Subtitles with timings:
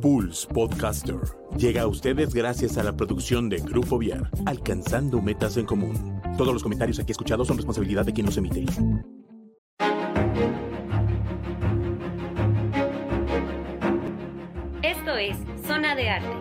[0.00, 1.20] Pulse Podcaster
[1.58, 6.22] llega a ustedes gracias a la producción de Grupo Viar, alcanzando metas en común.
[6.38, 8.64] Todos los comentarios aquí escuchados son responsabilidad de quien los emite.
[14.82, 15.36] Esto es
[15.66, 16.36] Zona de Arte.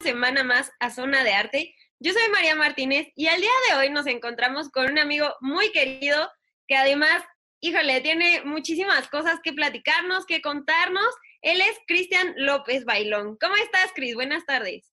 [0.00, 1.74] Semana más a Zona de Arte.
[2.00, 5.70] Yo soy María Martínez y al día de hoy nos encontramos con un amigo muy
[5.70, 6.28] querido
[6.66, 7.22] que además
[7.60, 11.08] híjole, tiene muchísimas cosas que platicarnos, que contarnos.
[11.42, 13.36] Él es Cristian López Bailón.
[13.40, 14.14] ¿Cómo estás, Cris?
[14.14, 14.92] Buenas tardes.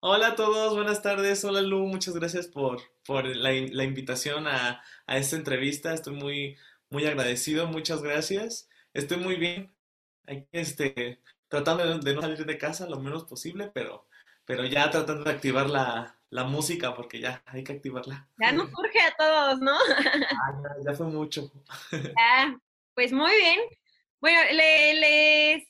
[0.00, 1.44] Hola a todos, buenas tardes.
[1.44, 5.92] Hola Lu, muchas gracias por, por la, invitación a, a, esta entrevista.
[5.92, 6.56] Estoy muy,
[6.88, 8.68] muy agradecido, muchas gracias.
[8.94, 9.74] Estoy muy bien.
[10.26, 14.06] Aquí, este, tratando de, de no salir de casa lo menos posible, pero,
[14.44, 18.28] pero ya tratando de activar la, la música, porque ya hay que activarla.
[18.38, 19.76] Ya nos surge a todos, ¿no?
[20.30, 21.50] Ah, ya, fue mucho.
[22.18, 22.56] Ah,
[22.94, 23.60] pues muy bien.
[24.20, 25.68] Bueno, le, les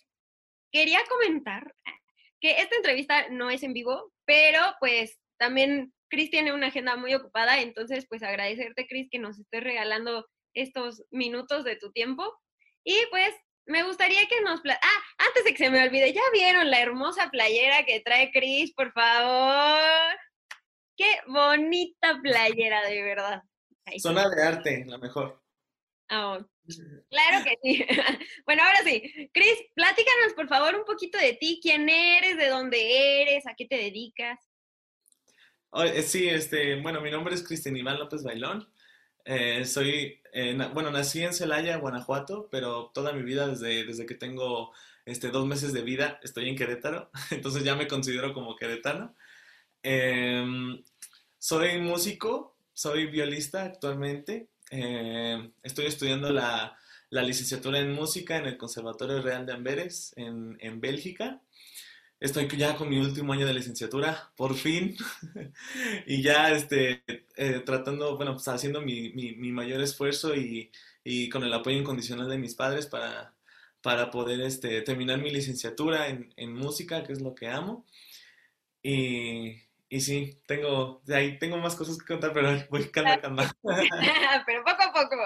[0.72, 1.74] quería comentar
[2.40, 7.14] que esta entrevista no es en vivo, pero pues también Cris tiene una agenda muy
[7.14, 12.24] ocupada, entonces pues agradecerte, Cris, que nos estés regalando estos minutos de tu tiempo.
[12.84, 13.34] Y pues
[13.66, 14.60] me gustaría que nos...
[14.64, 18.72] Ah, antes de que se me olvide, ¿ya vieron la hermosa playera que trae Cris,
[18.72, 20.18] por favor?
[20.98, 23.42] Qué bonita playera, de verdad.
[24.00, 25.40] Zona de arte, la mejor.
[26.10, 26.38] Oh,
[27.10, 27.86] claro que sí.
[28.44, 29.30] bueno, ahora sí.
[29.32, 33.66] Cris, platícanos por favor un poquito de ti, quién eres, de dónde eres, a qué
[33.66, 34.40] te dedicas.
[35.72, 38.68] Eh, sí, este, bueno, mi nombre es Cristian Iván López Bailón.
[39.24, 44.14] Eh, soy, eh, bueno, nací en Celaya, Guanajuato, pero toda mi vida, desde, desde que
[44.16, 44.72] tengo
[45.04, 49.14] este, dos meses de vida, estoy en Querétaro, entonces ya me considero como queretano.
[49.82, 50.44] Eh,
[51.38, 54.48] soy músico, soy violista actualmente.
[54.70, 56.76] Eh, estoy estudiando la,
[57.10, 61.40] la, licenciatura en música en el Conservatorio Real de Amberes, en, en Bélgica.
[62.20, 64.96] Estoy ya con mi último año de licenciatura, por fin,
[66.06, 67.04] y ya este,
[67.36, 70.72] eh, tratando, bueno, pues haciendo mi, mi, mi mayor esfuerzo y,
[71.04, 73.34] y, con el apoyo incondicional de mis padres para,
[73.82, 77.86] para poder este, terminar mi licenciatura en, en música, que es lo que amo.
[78.82, 83.50] Y, y sí, tengo, de ahí tengo más cosas que contar, pero voy calma, calma.
[84.46, 85.16] pero poco a poco.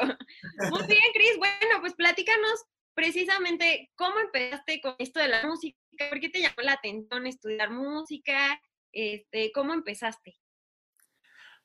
[0.71, 1.37] Muy bien, Cris.
[1.39, 2.65] Bueno, pues platícanos
[2.95, 5.79] precisamente cómo empezaste con esto de la música,
[6.09, 8.61] por qué te llamó la atención estudiar música,
[8.93, 10.39] este, cómo empezaste.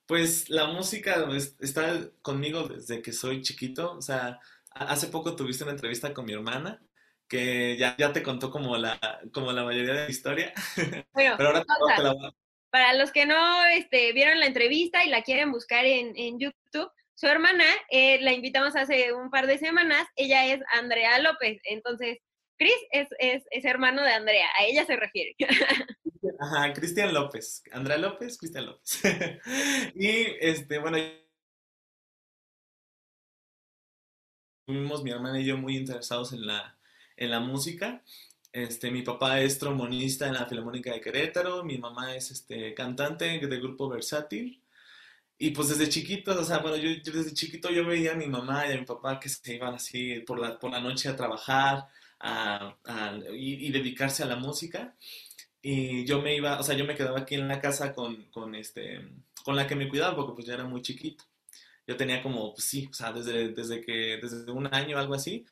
[0.05, 4.39] Pues la música pues, está conmigo desde que soy chiquito, o sea,
[4.71, 6.81] hace poco tuviste una entrevista con mi hermana
[7.27, 8.97] que ya, ya te contó como la,
[9.33, 10.53] como la mayoría de la historia,
[11.13, 11.65] bueno, pero ahora
[11.97, 15.51] te, la voy a para los que no este, vieron la entrevista y la quieren
[15.51, 20.61] buscar en, YouTube, su hermana, eh, la invitamos hace un par de semanas, ella es
[20.73, 22.19] Andrea López, entonces
[22.57, 25.35] Cris es, es, es, hermano de Andrea, a ella se refiere.
[26.39, 29.01] Ajá, Cristian López, Andrea López, Cristian López.
[29.95, 30.97] y este, bueno,
[34.67, 36.77] estuvimos mi hermana y yo muy interesados en la,
[37.15, 38.03] en la música
[38.63, 43.39] este, mi papá es trombonista en la Filarmónica de Querétaro, mi mamá es este, cantante
[43.39, 44.63] del grupo Versátil.
[45.37, 48.27] Y pues desde chiquito, o sea, bueno, yo, yo, desde chiquito yo veía a mi
[48.27, 51.15] mamá y a mi papá que se iban así por la, por la noche a
[51.15, 51.87] trabajar
[52.19, 54.95] a, a, y, y, dedicarse a la música.
[55.61, 58.55] Y yo me iba, o sea, yo me quedaba aquí en la casa con, con,
[58.55, 59.01] este,
[59.43, 61.25] con la que me cuidaba porque pues ya era muy chiquito.
[61.87, 65.45] Yo tenía como, pues sí, o sea, desde, desde que, desde un año algo así,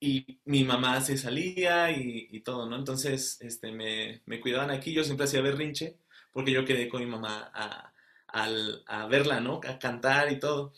[0.00, 2.76] y mi mamá se salía y, y todo, ¿no?
[2.76, 5.96] Entonces, este, me, me, cuidaban aquí, yo siempre hacía berrinche,
[6.32, 7.92] porque yo quedé con mi mamá a,
[8.28, 8.48] a,
[8.86, 9.60] a, verla, ¿no?
[9.66, 10.72] A cantar y todo.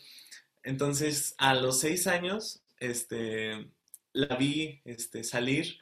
[0.63, 3.69] Entonces, a los seis años, este,
[4.11, 5.79] la vi este, salir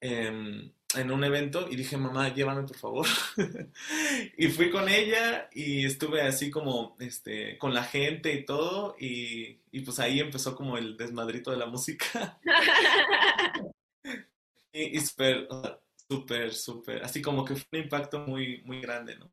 [0.00, 3.06] eh, en un evento y dije, mamá, llévame por favor.
[4.38, 9.60] y fui con ella y estuve así como este, con la gente y todo y,
[9.72, 12.38] y pues ahí empezó como el desmadrito de la música.
[14.72, 15.48] y, y súper,
[16.08, 19.30] súper, súper, así como que fue un impacto muy, muy grande, ¿no?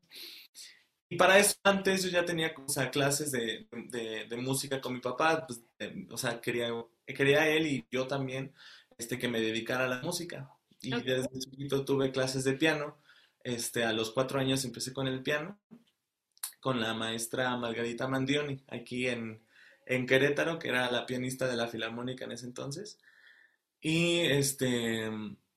[1.08, 4.94] Y para eso antes yo ya tenía o sea, clases de, de, de, música con
[4.94, 6.70] mi papá, pues, eh, o sea, quería,
[7.06, 8.52] quería él y yo también
[8.98, 10.50] este, que me dedicara a la música
[10.84, 11.14] y okay.
[11.14, 12.96] desde chiquito tuve clases de piano.
[13.42, 15.58] Este, a los cuatro años empecé con el piano,
[16.60, 19.42] con la maestra Margarita Mandioni, aquí en,
[19.86, 22.98] en Querétaro, que era la pianista de la Filarmónica en ese entonces.
[23.80, 25.10] Y, este,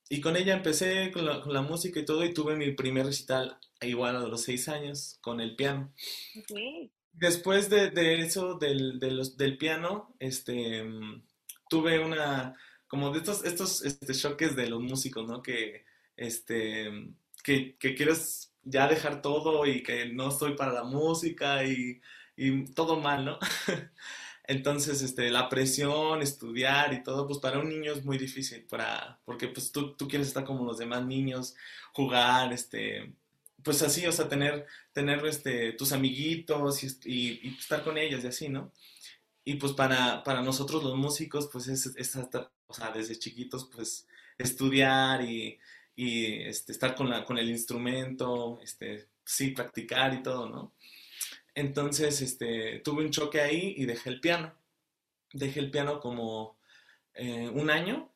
[0.09, 3.05] y con ella empecé con la, con la, música y todo, y tuve mi primer
[3.05, 5.93] recital igual a los seis años con el piano.
[6.41, 6.91] Okay.
[7.13, 10.85] Después de, de eso, del, de los, del piano, este,
[11.69, 12.55] tuve una
[12.87, 15.41] como de estos, estos este, choques de los músicos, ¿no?
[15.41, 15.85] Que,
[16.15, 16.89] este,
[17.43, 22.01] que, que quieres ya dejar todo y que no estoy para la música y,
[22.35, 23.39] y todo mal, ¿no?
[24.47, 29.19] Entonces, este, la presión, estudiar y todo, pues para un niño es muy difícil, para,
[29.25, 31.55] porque pues tú, tú quieres estar como los demás niños,
[31.93, 33.13] jugar, este,
[33.63, 36.87] pues así, o sea, tener, tener este, tus amiguitos y,
[37.43, 38.71] y, estar con ellos y así, ¿no?
[39.43, 42.15] Y pues para, para nosotros los músicos, pues es, es
[42.67, 45.59] o sea, desde chiquitos, pues estudiar y,
[45.95, 50.73] y este, estar con, la, con el instrumento, este, sí, practicar y todo, ¿no?
[51.55, 54.53] Entonces, este, tuve un choque ahí y dejé el piano.
[55.33, 56.57] Dejé el piano como
[57.13, 58.13] eh, un año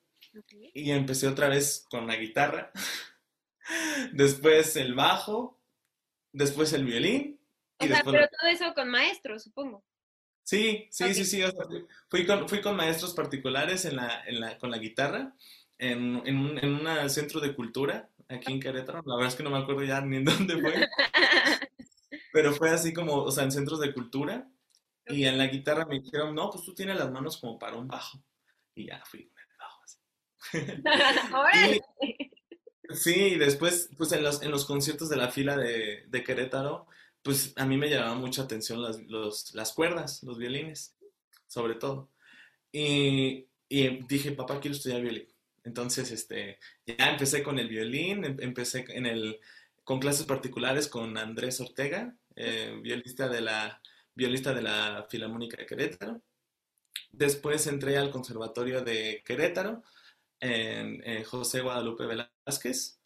[0.74, 2.72] y empecé otra vez con la guitarra,
[4.14, 5.60] después el bajo,
[6.32, 7.40] después el violín.
[7.80, 9.84] O sea, pero todo eso con maestros, supongo.
[10.44, 11.44] Sí, sí, sí, sí.
[12.10, 15.34] fui, con, fui con maestros particulares en la, en la, con la guitarra
[15.78, 19.02] en, en, un, en un centro de cultura aquí en Querétaro.
[19.06, 20.74] La verdad es que no me acuerdo ya ni en dónde fue.
[22.34, 24.48] Pero fue así como, o sea, en centros de cultura.
[25.08, 27.88] Y en la guitarra me dijeron, no, pues tú tienes las manos como para un
[27.88, 28.24] bajo.
[28.76, 31.82] Y ya fui con el bajo así.
[32.96, 36.88] sí, y después, pues en los, en los conciertos de la fila de, de Querétaro,
[37.24, 40.96] pues a mí me llamaban mucha atención las, las cuerdas, los violines,
[41.48, 42.10] sobre todo.
[42.72, 45.28] Y, y, dije, papá, quiero estudiar violín.
[45.64, 49.40] Entonces, este, ya empecé con el violín, em, empecé en el,
[49.84, 53.82] con clases particulares con Andrés Ortega, eh, violista, de la,
[54.16, 56.22] violista de la Filarmónica de Querétaro.
[57.12, 59.84] Después entré al Conservatorio de Querétaro,
[60.40, 63.00] en, José Guadalupe Velázquez.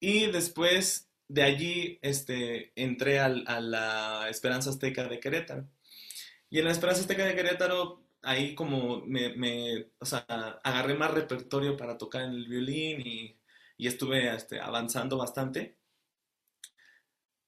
[0.00, 5.66] Y después de allí este, entré a la Esperanza Azteca de Querétaro.
[6.50, 10.26] Y en la Esperanza Azteca de Querétaro, ahí como me, me o sea,
[10.62, 13.38] agarré más repertorio para tocar en el violín y,
[13.78, 15.78] y estuve este, avanzando bastante.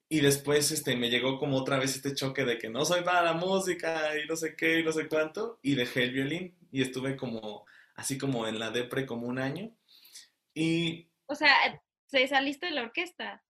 [0.09, 3.23] Y después este, me llegó como otra vez este choque de que no soy para
[3.23, 5.59] la música y no sé qué y no sé cuánto.
[5.61, 7.67] Y dejé el violín y estuve como
[7.97, 9.77] así como en la depre como un año.
[10.55, 11.11] Y...
[11.27, 11.53] O sea,
[12.07, 13.45] ¿se saliste de la orquesta?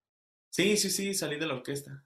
[0.54, 2.04] Sí, sí, sí, salí de la orquesta.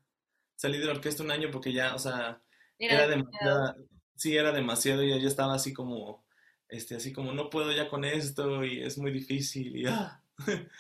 [0.57, 2.41] Salí de la orquesta un año porque ya, o sea,
[2.79, 3.77] era, demasiado.
[4.17, 6.25] Sí, era demasiado y ya estaba así como,
[6.67, 10.23] este, así como, no puedo ya con esto y es muy difícil y ah.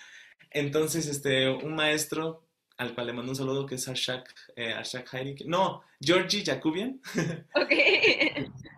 [0.50, 2.48] Entonces, este, un maestro
[2.78, 5.12] al cual le mando un saludo, que es Arshak, eh, Arshak
[5.44, 7.02] No, Georgie Jakubian.
[7.54, 7.72] Ok.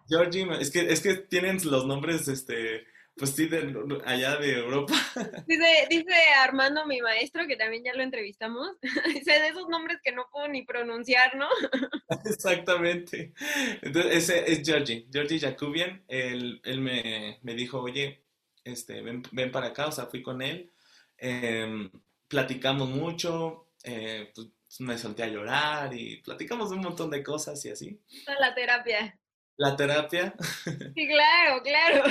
[0.09, 2.87] Georgie, es que, es que tienen los nombres, este,
[3.21, 4.95] pues sí, de, allá de Europa.
[5.47, 8.79] Dice, dice Armando, mi maestro, que también ya lo entrevistamos,
[9.15, 11.47] dice de esos nombres que no puedo ni pronunciar, ¿no?
[12.25, 13.35] Exactamente.
[13.83, 16.03] Entonces, ese es Georgie, Georgie Jakubian.
[16.09, 18.25] Él, él me, me, dijo, oye,
[18.65, 20.73] este, ven, ven, para acá, o sea, fui con él.
[21.19, 21.91] Em,
[22.27, 27.71] platicamos mucho, eh, pues me solté a llorar y platicamos un montón de cosas y
[27.71, 28.01] así.
[28.39, 29.21] La terapia.
[29.59, 30.35] La terapia.
[30.65, 32.05] Sí, claro, claro.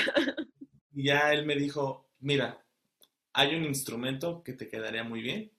[0.99, 2.61] Y ya él me dijo, mira,
[3.31, 5.49] hay un instrumento que te quedaría muy bien.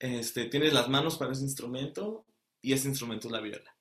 [0.00, 2.26] Este, tienes las manos para ese instrumento
[2.60, 3.76] y ese instrumento es la viola.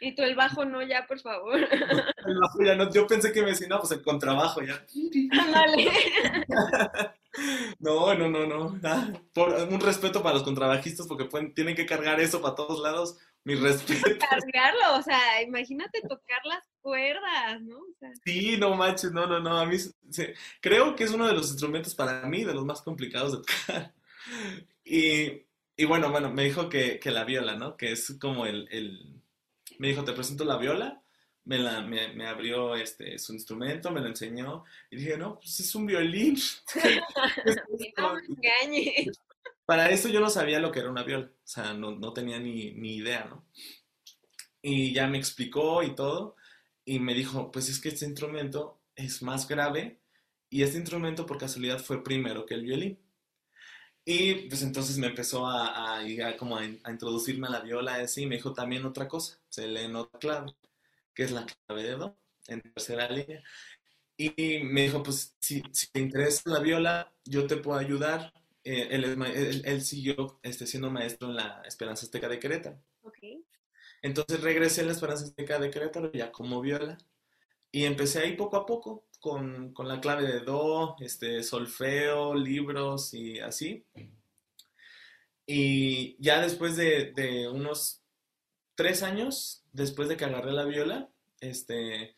[0.00, 1.54] Y tú el bajo no, ya, por favor.
[2.26, 4.84] el bajo ya no, yo pensé que me decía, no, pues el contrabajo ya.
[5.50, 5.90] Dale.
[7.78, 8.78] No, no, no, no.
[9.32, 13.16] Por, un respeto para los contrabajistas porque pueden, tienen que cargar eso para todos lados.
[13.44, 14.08] Mi respeto.
[14.18, 17.80] Cargarlo, o sea, imagínate tocar las cuerdas, ¿no?
[18.24, 19.58] Sí, no manches, no, no, no.
[19.58, 19.76] A mí
[20.60, 23.94] creo que es uno de los instrumentos para mí de los más complicados de tocar.
[24.84, 25.46] Y,
[25.76, 27.76] y bueno, bueno, me dijo que, que, la viola, ¿no?
[27.76, 29.20] Que es como el, el,
[29.78, 31.02] Me dijo, te presento la viola
[31.44, 35.60] me, la, me, me, abrió este, su instrumento, me lo enseñó y dije, no, pues
[35.60, 36.36] es un violín.
[37.96, 39.18] no me engañes.
[39.72, 42.38] Para eso yo no sabía lo que era una viola, o sea, no, no tenía
[42.38, 43.46] ni, ni, idea, ¿no?
[44.60, 46.36] Y ya me explicó y todo,
[46.84, 50.02] y me dijo, pues es que este instrumento es más grave
[50.50, 52.98] y este instrumento por casualidad fue primero que el violín.
[54.04, 58.24] Y pues entonces me empezó a, a, como a, a, introducirme a la viola así,
[58.24, 60.54] y me dijo también otra cosa, se lee nota clave
[61.14, 63.42] que es la clave de Do, en tercera línea.
[64.18, 68.34] Y me dijo, pues si te interesa la viola, yo te puedo ayudar.
[68.64, 72.80] Eh, él, él, siguió este, siendo maestro en la Esperanza Azteca de Querétaro.
[73.02, 73.44] Okay.
[74.02, 76.98] Entonces regresé a la Esperanza Azteca de Querétaro ya como viola.
[77.70, 83.14] Y empecé ahí poco a poco con, con la clave de Do, este, solfeo, libros
[83.14, 83.86] y así.
[85.46, 88.02] Y ya después de, de unos
[88.74, 91.08] tres años después de que agarré la viola,
[91.40, 92.14] este,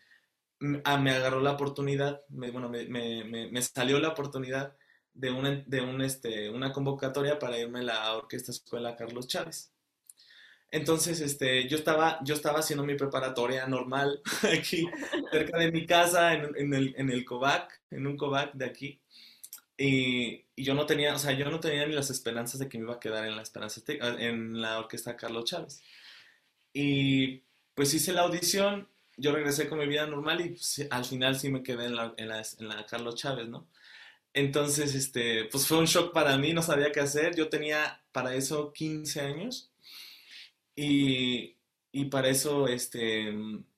[0.85, 4.77] ah, me agarró la oportunidad, me, bueno, me, me, me, salió la oportunidad
[5.15, 9.73] de, una, de un, este, una convocatoria para irme a la Orquesta Escuela Carlos Chávez.
[10.71, 14.89] Entonces, este, yo estaba, yo estaba haciendo mi preparatoria normal aquí,
[15.31, 19.01] cerca de mi casa, en, en, el, en el COVAC, en un COVAC de aquí.
[19.77, 22.79] Y, y, yo no tenía, o sea, yo no tenía ni las esperanzas de que
[22.79, 25.81] me iba a quedar en la esperanza en la orquesta Carlos Chávez.
[26.73, 27.43] Y
[27.75, 31.51] pues hice la audición, yo regresé con mi vida normal y pues, al final sí
[31.51, 33.69] me quedé en la, en la, en la Carlos Chávez, ¿no?
[34.35, 37.37] Entonces, este, pues fue un shock para mí, no sabía qué hacer.
[37.37, 39.73] Yo tenía para eso 15 años
[40.77, 41.57] y,
[41.93, 43.33] y para eso, este,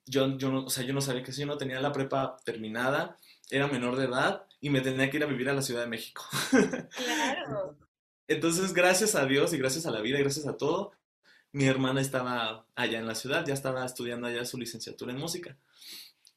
[0.05, 2.37] yo, yo, no, o sea, yo no sabía que si yo no tenía la prepa
[2.43, 3.17] terminada,
[3.51, 5.87] era menor de edad y me tenía que ir a vivir a la Ciudad de
[5.87, 6.25] México.
[7.45, 7.77] Claro.
[8.27, 10.91] Entonces, gracias a Dios y gracias a la vida y gracias a todo,
[11.53, 15.57] mi hermana estaba allá en la ciudad, ya estaba estudiando allá su licenciatura en música.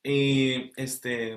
[0.02, 1.36] Y este,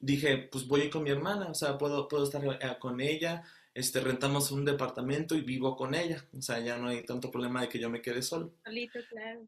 [0.00, 3.00] dije, pues voy a ir con mi hermana, o sea, puedo, puedo estar eh, con
[3.00, 7.30] ella, este, rentamos un departamento y vivo con ella, o sea, ya no hay tanto
[7.30, 8.52] problema de que yo me quede solo.
[8.64, 9.46] Solito, claro.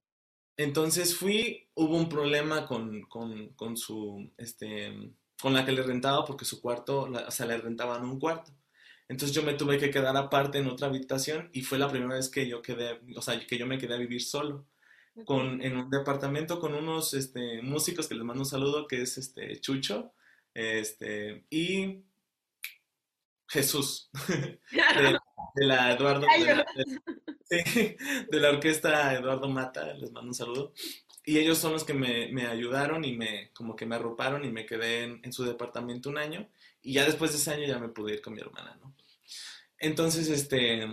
[0.57, 6.25] Entonces fui, hubo un problema con, con, con su, este, con la que le rentaba
[6.25, 8.53] porque su cuarto, o sea, le rentaban un cuarto.
[9.09, 12.29] Entonces yo me tuve que quedar aparte en otra habitación y fue la primera vez
[12.29, 14.67] que yo quedé, o sea, que yo me quedé a vivir solo.
[15.27, 19.19] Con, en un departamento con unos este, músicos que les mando un saludo, que es
[19.19, 20.15] este, Chucho
[20.55, 22.03] este, y
[23.49, 24.11] Jesús,
[25.55, 26.27] de, la Eduardo,
[27.49, 27.97] de,
[28.31, 30.73] de, la orquesta Eduardo Mata, les mando un saludo.
[31.25, 34.51] Y ellos son los que me, me, ayudaron y me, como que me arroparon y
[34.51, 36.49] me quedé en, en, su departamento un año.
[36.83, 38.93] Y ya después de ese año ya me pude ir con mi hermana, ¿no?
[39.79, 40.87] Entonces, este,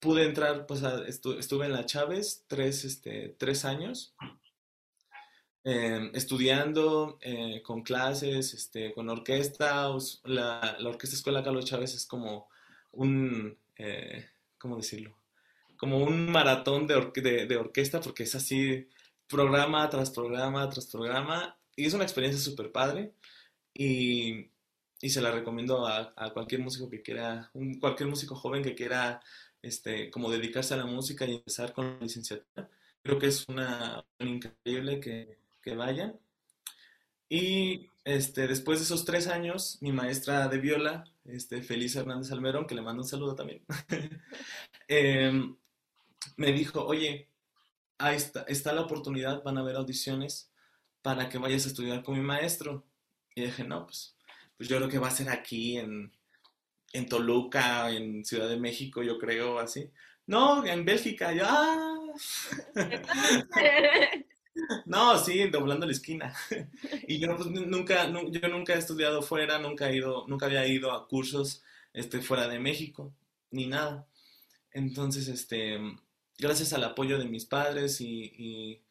[0.00, 4.14] pude entrar, pues estuve en la Chávez tres, este, tres años,
[5.68, 9.88] em, estudiando eh, con clases, este, con orquesta.
[10.24, 12.48] La, la, Orquesta Escuela Carlos Chávez es como
[12.92, 14.26] un, eh,
[14.58, 15.16] ¿cómo decirlo?
[15.76, 18.88] Como un maratón de, de, de orquesta porque es así
[19.28, 23.12] programa tras programa tras programa y es una experiencia súper padre
[23.74, 24.50] y,
[25.00, 29.20] y, se la recomiendo a, cualquier músico que quiera, un, cualquier músico joven que quiera
[29.62, 32.68] este, como dedicarse a la música y empezar con la licenciatura.
[33.02, 36.18] Creo que es una, increíble que, que vayan.
[37.28, 42.66] Y este, después de esos tres años, mi maestra de viola, este, Feliz Hernández Almerón,
[42.66, 43.62] que le mando un saludo también,
[44.88, 45.30] eh,
[46.36, 47.28] me dijo, oye,
[47.98, 50.50] ahí está, está la oportunidad, van a haber audiciones
[51.02, 52.86] para que vayas a estudiar con mi maestro.
[53.34, 54.16] Y dije, no, pues,
[54.56, 56.12] pues yo creo que va a ser aquí en,
[56.94, 59.90] en Toluca, en Ciudad de México, yo creo, así.
[60.26, 61.46] No, en Bélgica, ya.
[61.50, 61.98] Ah".
[64.86, 66.34] no, sí, doblando la esquina.
[67.08, 70.92] y yo pues, nunca, yo nunca he estudiado fuera, nunca he ido, nunca había ido
[70.92, 73.14] a cursos este, fuera de México,
[73.50, 74.06] ni nada.
[74.72, 75.78] Entonces, este,
[76.38, 78.82] gracias al apoyo de mis padres y,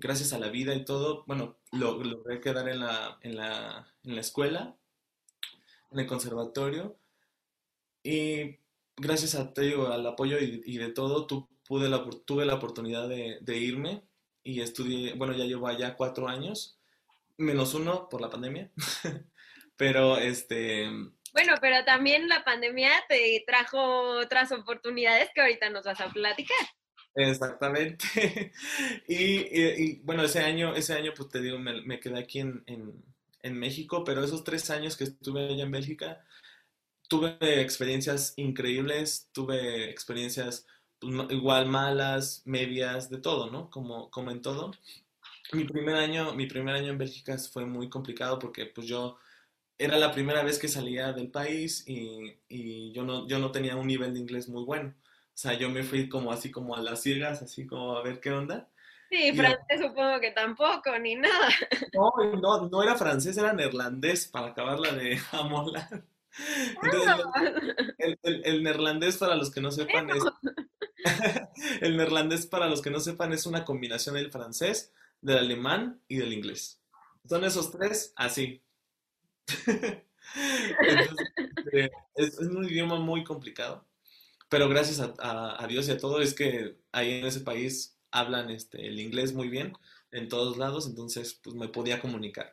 [0.00, 4.14] gracias a la vida y todo, bueno, lo, logré quedar en la, en, la, en
[4.14, 4.76] la escuela,
[5.90, 6.96] en el conservatorio.
[8.02, 8.58] Y
[8.96, 13.38] gracias a, te al apoyo y, de todo, tu, pude la, tuve la oportunidad de,
[13.40, 14.07] de, irme
[14.42, 16.78] y estudié, bueno, ya llevo allá cuatro años,
[17.36, 18.70] menos uno por la pandemia,
[19.76, 20.88] pero este,
[21.32, 26.56] bueno, pero también la pandemia te trajo otras oportunidades que ahorita nos vas a platicar.
[27.14, 28.04] Exactamente.
[29.08, 34.04] y, bueno, ese año, ese año, pues te digo, me, quedé aquí en, en, México,
[34.04, 36.24] pero esos tres años que estuve allá en Bélgica,
[37.08, 40.66] tuve experiencias increíbles, tuve experiencias
[41.00, 43.70] igual malas, medias, de todo, ¿no?
[43.70, 44.72] Como, como en todo.
[45.52, 49.18] Mi primer año, mi primer año en Bélgica fue muy complicado porque pues yo
[49.78, 53.76] era la primera vez que salía del país y, y, yo, no, yo no tenía
[53.76, 54.94] un nivel de inglés muy bueno.
[54.98, 58.20] O sea, yo me fui como así como a las ciegas, así como a ver
[58.20, 58.68] qué onda.
[59.08, 61.48] Sí, francés supongo que tampoco, ni nada.
[61.94, 66.04] No, no, no era francés, era neerlandés, para acabarla de amolar.
[67.98, 70.22] El, el, el, neerlandés, para los que no sepan, es...
[71.80, 76.16] el neerlandés, para los que no sepan, es una combinación del francés, del alemán y
[76.16, 76.80] del inglés.
[77.28, 78.62] Son esos tres, así,
[80.84, 83.86] Este, es, un idioma muy complicado,
[84.48, 88.86] pero gracias a, Dios y a todo es que ahí en ese país hablan este,
[88.86, 89.72] el inglés muy bien
[90.10, 92.52] en todos lados, entonces pues me podía comunicar.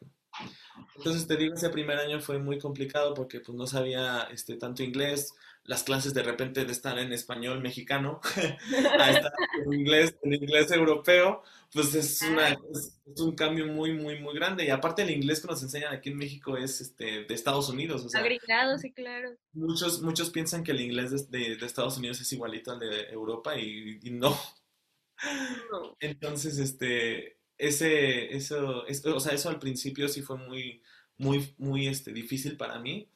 [0.97, 4.83] Entonces te digo, ese primer año fue muy complicado porque pues no sabía este, tanto
[4.83, 8.19] inglés, las clases de repente de estar en español mexicano
[8.99, 9.33] a estar
[9.65, 11.41] en inglés, en inglés europeo,
[11.73, 14.65] pues es, una, es, un cambio muy, muy, muy grande.
[14.65, 18.05] Y aparte el inglés que nos enseñan aquí en México es este, de Estados Unidos.
[18.05, 19.35] O sea, Agregado, sí, claro.
[19.53, 23.57] Muchos, muchos piensan que el inglés de, de, Estados Unidos es igualito al de Europa
[23.57, 24.39] y, y no.
[25.71, 25.97] no.
[25.99, 30.81] Entonces, este, ese, eso, eso, o sea, eso al principio sí fue muy,
[31.17, 33.09] muy, muy este, difícil para mí,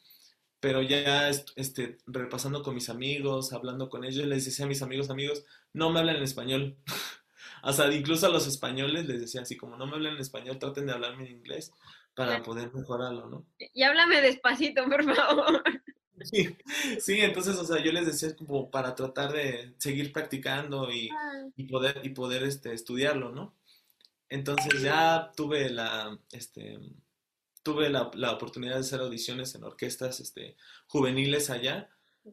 [0.60, 5.10] pero ya este, repasando con mis amigos, hablando con ellos, les decía a mis amigos,
[5.10, 6.78] amigos, no me hablan en español.
[7.64, 10.60] o sea, incluso a los españoles les decía así, como no me hablan en español,
[10.60, 11.72] traten de hablarme en inglés
[12.16, 13.46] para poder mejorarlo, ¿no?
[13.58, 15.64] Y háblame despacito, por favor.
[16.22, 16.54] Sí,
[17.00, 21.10] sí, entonces, o sea, yo les decía como para tratar de seguir practicando y,
[21.56, 23.54] y poder, y poder este, estudiarlo, ¿no?
[24.30, 26.80] Entonces ya tuve la, este,
[27.64, 30.56] tuve la, la, oportunidad de hacer audiciones en orquestas este,
[30.88, 31.90] juveniles allá.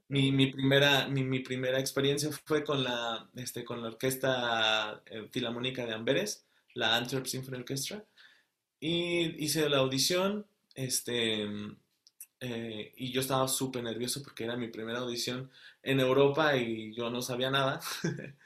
[0.09, 5.29] Mi, mi primera, mi, mi, primera experiencia fue con la, este, con la Orquesta eh,
[5.33, 8.05] Filarmónica de Amberes, la Antwerp Symphony Orchestra,
[8.79, 11.47] y hice la audición, este,
[12.41, 15.51] eh, y yo estaba súper nervioso porque era mi primera audición
[15.83, 17.81] en Europa y yo no sabía nada.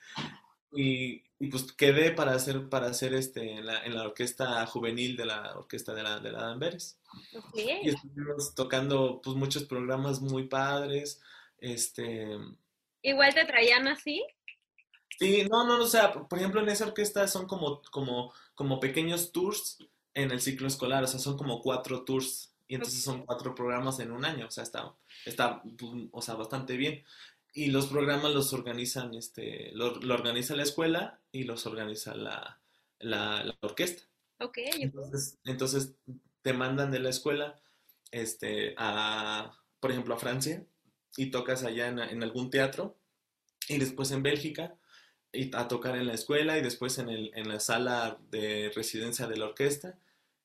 [0.73, 5.17] y, y pues quedé para hacer, para hacer este, en, la, en la orquesta juvenil
[5.17, 6.99] de la orquesta de la, de la Danveres.
[7.35, 7.81] Okay.
[7.83, 11.21] Y estuvimos tocando pues muchos programas muy padres.
[11.59, 12.39] Este...
[13.03, 14.23] ¿Igual te traían así?
[15.19, 19.33] Sí, no, no, o sea, por ejemplo en esa orquesta son como, como, como pequeños
[19.33, 19.79] tours
[20.15, 23.99] en el ciclo escolar, o sea, son como cuatro tours y entonces son cuatro programas
[24.01, 24.95] en un año, o sea, está,
[25.27, 27.05] está pues, o sea, bastante bien
[27.53, 32.61] y los programas los organizan, este, lo, lo, organiza la escuela y los organiza la,
[32.99, 34.05] la, la orquesta.
[34.39, 34.59] Ok.
[34.79, 35.95] Entonces, entonces,
[36.43, 37.61] te mandan de la escuela,
[38.11, 40.65] este, a, por ejemplo, a Francia
[41.17, 42.97] y tocas allá en, en algún teatro
[43.69, 44.77] y después en Bélgica
[45.33, 49.27] y a tocar en la escuela y después en, el, en la sala de residencia
[49.27, 49.99] de la orquesta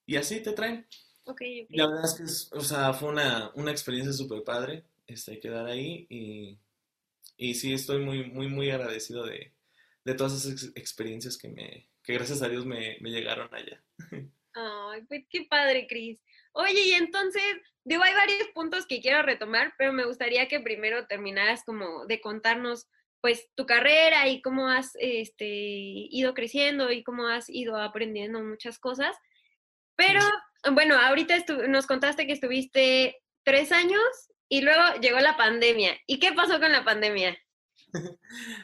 [0.05, 0.85] y así te traen.
[1.23, 1.77] Okay, okay.
[1.77, 5.65] La verdad es que, es, o sea, fue una, una experiencia súper padre este, quedar
[5.65, 6.57] ahí y
[7.37, 9.53] y sí, estoy muy, muy, muy agradecido de,
[10.03, 13.83] de todas esas experiencias que, me, que gracias a Dios me, me llegaron allá.
[14.53, 16.21] Ay, pues qué padre, Cris.
[16.53, 17.43] Oye, y entonces,
[17.83, 22.21] digo, hay varios puntos que quiero retomar, pero me gustaría que primero terminaras como de
[22.21, 22.87] contarnos,
[23.19, 28.79] pues, tu carrera y cómo has este, ido creciendo y cómo has ido aprendiendo muchas
[28.79, 29.17] cosas.
[29.97, 30.21] Pero,
[30.71, 34.01] bueno, ahorita nos contaste que estuviste tres años
[34.49, 35.97] y luego llegó la pandemia.
[36.07, 37.37] ¿Y qué pasó con la pandemia?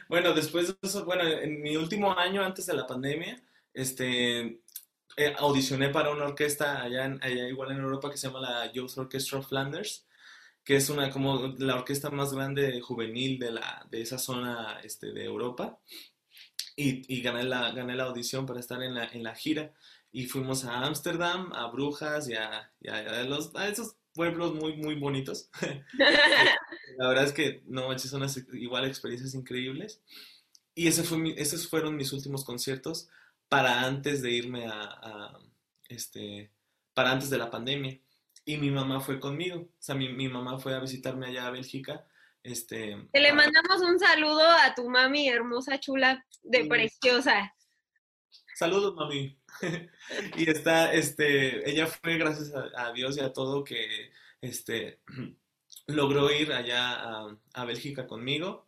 [0.08, 3.42] bueno, después de eso, bueno, en mi último año antes de la pandemia,
[3.74, 4.60] este,
[5.16, 8.72] eh, audicioné para una orquesta allá, en, allá igual en Europa que se llama la
[8.72, 10.06] Youth Orchestra of Flanders,
[10.64, 15.12] que es una como la orquesta más grande juvenil de, la, de esa zona este,
[15.12, 15.78] de Europa.
[16.74, 19.74] Y, y gané, la, gané la audición para estar en la, en la gira.
[20.10, 24.54] Y fuimos a Ámsterdam, a Brujas y a, y a, a los, a esos pueblos
[24.54, 25.50] muy, muy bonitos.
[26.98, 30.02] la verdad es que, no manches, son unas igual experiencias increíbles.
[30.74, 33.08] Y ese fue mi, esos fueron mis últimos conciertos
[33.48, 35.38] para antes de irme a, a,
[35.88, 36.50] este,
[36.94, 38.00] para antes de la pandemia.
[38.44, 39.60] Y mi mamá fue conmigo.
[39.60, 42.06] O sea, mi, mi mamá fue a visitarme allá a Bélgica.
[42.42, 47.54] Este, Te le mandamos un saludo a tu mami hermosa, chula, de preciosa.
[48.54, 49.38] Saludos, mami.
[50.36, 54.10] y está, este, ella fue, gracias a, a, Dios y a todo, que
[54.40, 55.00] este,
[55.86, 58.66] logró ir allá a, a, Bélgica conmigo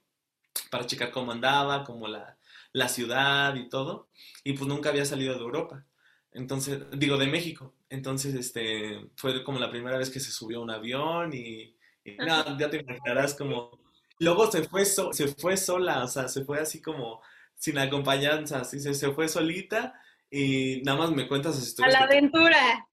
[0.70, 2.38] para checar cómo andaba, como la,
[2.72, 4.08] la ciudad y todo.
[4.44, 5.84] Y pues nunca había salido de Europa.
[6.32, 7.74] Entonces, digo, de México.
[7.88, 12.16] Entonces, este, fue como la primera vez que se subió a un avión y, y
[12.16, 13.78] no, ya te imaginarás como...
[14.20, 17.20] Luego se fue, so, se fue sola, o sea, se fue así como
[17.56, 20.00] sin acompañanza, así se, se fue solita
[20.34, 21.94] y nada más me cuentas sus historias.
[21.94, 22.88] A la aventura.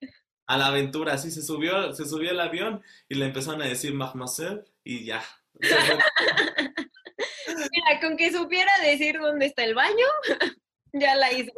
[0.45, 3.95] A la aventura, sí, se subió, se subió al avión y le empezaron a decir
[3.95, 5.23] Mahmoud y ya.
[7.71, 10.05] Mira, con que supiera decir dónde está el baño,
[10.93, 11.51] ya la hizo.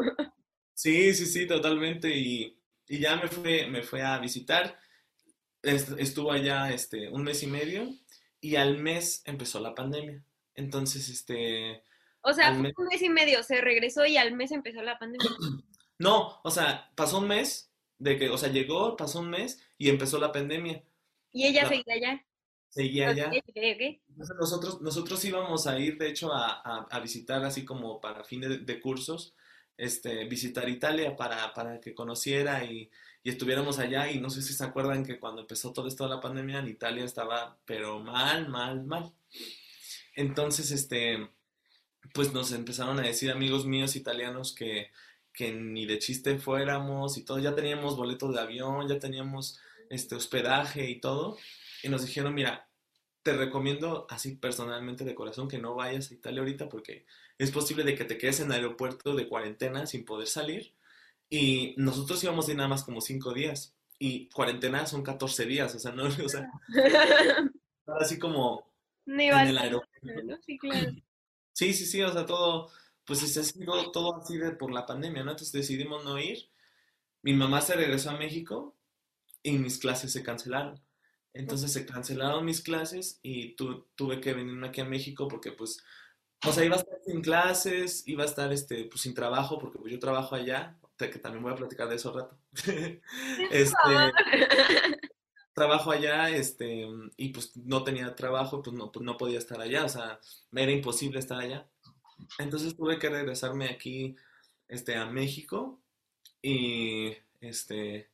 [0.74, 2.16] Sí, sí, sí, totalmente.
[2.16, 4.80] Y, y ya me fue, me fue a visitar.
[5.62, 7.90] Estuvo allá este, un mes y medio
[8.40, 10.24] y al mes empezó la pandemia.
[10.56, 11.84] Entonces, este,
[12.26, 15.30] o sea, fue un mes y medio, se regresó y al mes empezó la pandemia.
[16.00, 19.90] No, o sea, pasó un mes de que, o sea, llegó, pasó un mes y
[19.90, 20.84] empezó la pandemia.
[21.32, 22.26] ¿Y ella la, seguía allá?
[22.70, 23.28] Seguía allá.
[23.28, 24.02] Okay, okay, okay.
[24.10, 28.24] Entonces nosotros, nosotros íbamos a ir, de hecho, a, a, a visitar así como para
[28.24, 29.36] fin de, de, cursos,
[29.78, 32.90] este, visitar Italia para, para que conociera y,
[33.24, 36.10] y estuviéramos allá y no sé si se acuerdan que cuando empezó todo esto de
[36.10, 39.14] la pandemia en Italia estaba pero mal, mal, mal.
[40.16, 41.30] Entonces, este,
[42.14, 44.92] pues nos empezaron a decir amigos míos italianos que,
[45.34, 50.16] que ni de chiste fuéramos y todo, ya teníamos boletos de avión, ya teníamos este
[50.16, 51.38] hospedaje y todo,
[51.82, 52.68] y nos dijeron, mira,
[53.24, 57.06] te recomiendo así personalmente de corazón que no vayas a Italia ahorita porque
[57.38, 60.74] es posible de que te quedes en el aeropuerto de cuarentena sin poder salir
[61.30, 65.80] y nosotros íbamos de nada más como cinco días y cuarentena son 14 días, o
[65.80, 66.50] sea, no, o sea,
[68.00, 68.70] así como
[69.06, 70.42] en el aeropuerto.
[70.46, 70.92] Sí, claro.
[71.54, 72.72] Sí, sí, sí, o sea, todo,
[73.06, 75.32] pues se ha sido todo así de por la pandemia, ¿no?
[75.32, 76.50] Entonces decidimos no ir.
[77.22, 78.76] Mi mamá se regresó a México
[79.42, 80.82] y mis clases se cancelaron.
[81.34, 85.84] Entonces se cancelaron mis clases y tu, tuve que venirme aquí a México porque pues,
[86.46, 89.80] o sea, iba a estar sin clases, iba a estar este, pues sin trabajo porque
[89.80, 90.78] pues yo trabajo allá,
[91.10, 92.38] que también voy a platicar de eso al rato.
[93.52, 93.76] este,
[95.54, 96.88] trabajo allá, este,
[97.18, 100.20] y pues no tenía trabajo, pues no, pues no podía estar allá, o sea,
[100.52, 101.68] me era imposible estar allá.
[102.40, 104.16] Entonces tuve que regresarme aquí,
[104.68, 105.80] este, a México
[106.42, 108.10] y, este,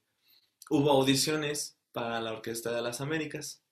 [0.69, 3.63] hubo audiciones para la Orquesta de las Américas.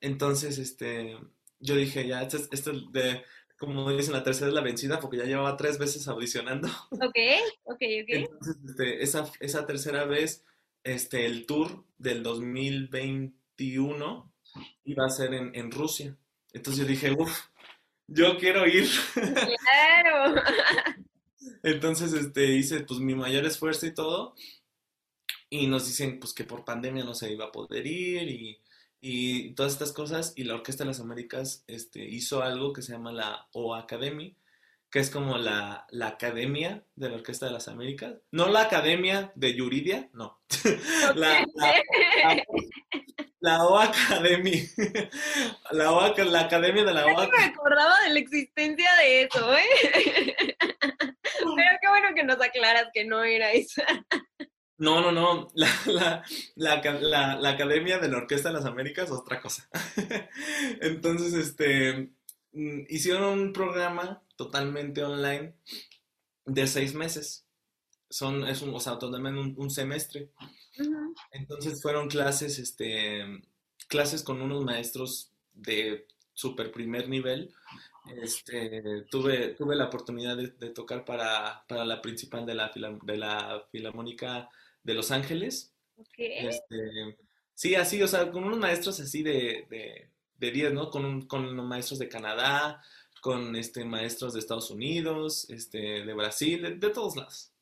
[0.00, 1.18] Entonces, este,
[1.60, 3.22] yo dije, ya, esto, esto de,
[3.58, 6.68] como dicen, la tercera es la vencida porque ya llevaba tres veces audicionando.
[6.90, 7.18] Ok,
[7.64, 8.08] ok, ok.
[8.08, 10.44] Entonces, este, esa, esa tercera vez
[10.84, 14.32] este, el tour del 2021
[14.84, 16.16] iba a ser en, en Rusia.
[16.52, 17.46] Entonces yo dije, uff,
[18.12, 18.88] yo quiero ir.
[19.14, 20.42] Claro.
[21.62, 24.34] Entonces este, hice pues mi mayor esfuerzo y todo.
[25.48, 28.60] Y nos dicen pues que por pandemia no se iba a poder ir y,
[29.00, 30.32] y todas estas cosas.
[30.36, 34.36] Y la Orquesta de las Américas este, hizo algo que se llama la O Academy,
[34.90, 38.14] que es como la, la, academia de la Orquesta de las Américas.
[38.30, 40.40] No la academia de Yuridia, no.
[41.14, 41.74] la, la,
[43.42, 44.68] la, O Academy.
[45.72, 49.54] La, o, la academia de la O No me acordaba de la existencia de eso,
[49.54, 50.36] ¿eh?
[50.80, 53.84] Pero qué bueno que nos aclaras que no era esa.
[54.78, 55.48] No, no, no.
[55.54, 56.24] La, la,
[56.56, 59.68] la, la, Academia de la Orquesta de las Américas es otra cosa.
[60.80, 62.12] Entonces, este,
[62.88, 65.56] hicieron un programa totalmente online
[66.44, 67.46] de seis meses.
[68.08, 70.30] Son, es un, o sea, totalmente un, un semestre.
[71.32, 73.24] Entonces fueron clases, este,
[73.88, 77.52] clases con unos maestros de super primer nivel.
[78.22, 83.16] Este, tuve, tuve la oportunidad de, de tocar para, para la principal de la, de
[83.16, 84.48] la Filarmónica
[84.82, 85.72] de Los Ángeles.
[86.48, 87.16] Este,
[87.54, 90.08] sí, así, o sea, con unos maestros así de, de,
[90.38, 90.90] de 10, ¿no?
[90.90, 92.82] Con, un- con maestros de Canadá,
[93.20, 97.52] con este, maestros de Estados Unidos, este, de Brasil, de, de todos lados.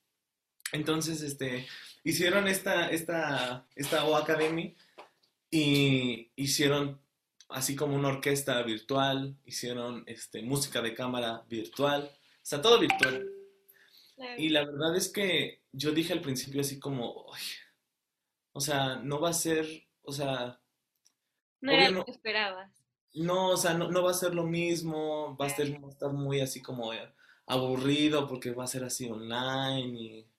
[0.73, 1.67] Entonces, este,
[2.05, 4.77] hicieron esta, esta, esta O Academy
[5.51, 7.01] y hicieron
[7.49, 13.29] así como una orquesta virtual, hicieron este, música de cámara virtual, o sea, todo virtual.
[14.17, 14.41] Claro.
[14.41, 17.43] Y la verdad es que yo dije al principio así como, "Ay,
[18.53, 19.67] o sea, no va a ser,
[20.03, 20.61] o sea,
[21.61, 22.71] No era lo no, que esperabas.
[23.15, 25.91] no, o sea, no, no va a ser lo mismo, va a ser, va a
[25.91, 27.13] estar muy así como eh,
[27.47, 30.30] aburrido porque va a ser así online y,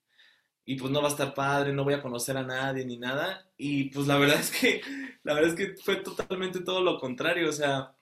[0.64, 3.50] y pues no va a estar padre, no voy a conocer a nadie ni nada.
[3.56, 4.80] Y pues la verdad es que,
[5.22, 7.96] la verdad es que fue totalmente todo lo contrario, o sea,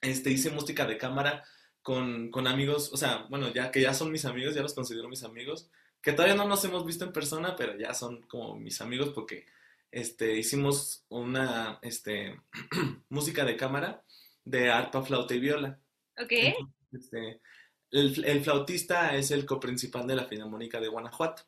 [0.00, 1.44] este, hice música de cámara
[1.82, 5.08] con, con amigos, o sea, bueno, ya que ya son mis amigos, ya los considero
[5.08, 5.70] mis amigos,
[6.02, 9.46] que todavía no nos hemos visto en persona, pero ya son como mis amigos porque
[9.90, 12.40] este, hicimos una este,
[13.10, 14.02] música de cámara
[14.44, 15.78] de arpa, flauta y viola.
[16.18, 16.32] Ok.
[16.32, 17.40] Entonces, este,
[17.90, 21.42] el, el flautista es el coprincipal de la Filarmónica de Guanajuato.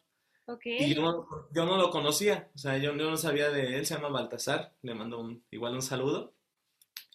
[0.46, 0.66] Ok.
[0.66, 3.94] Y yo yo no lo conocía, o sea, yo, yo no sabía de él, se
[3.94, 6.34] llama Baltasar, le mando un, igual un saludo.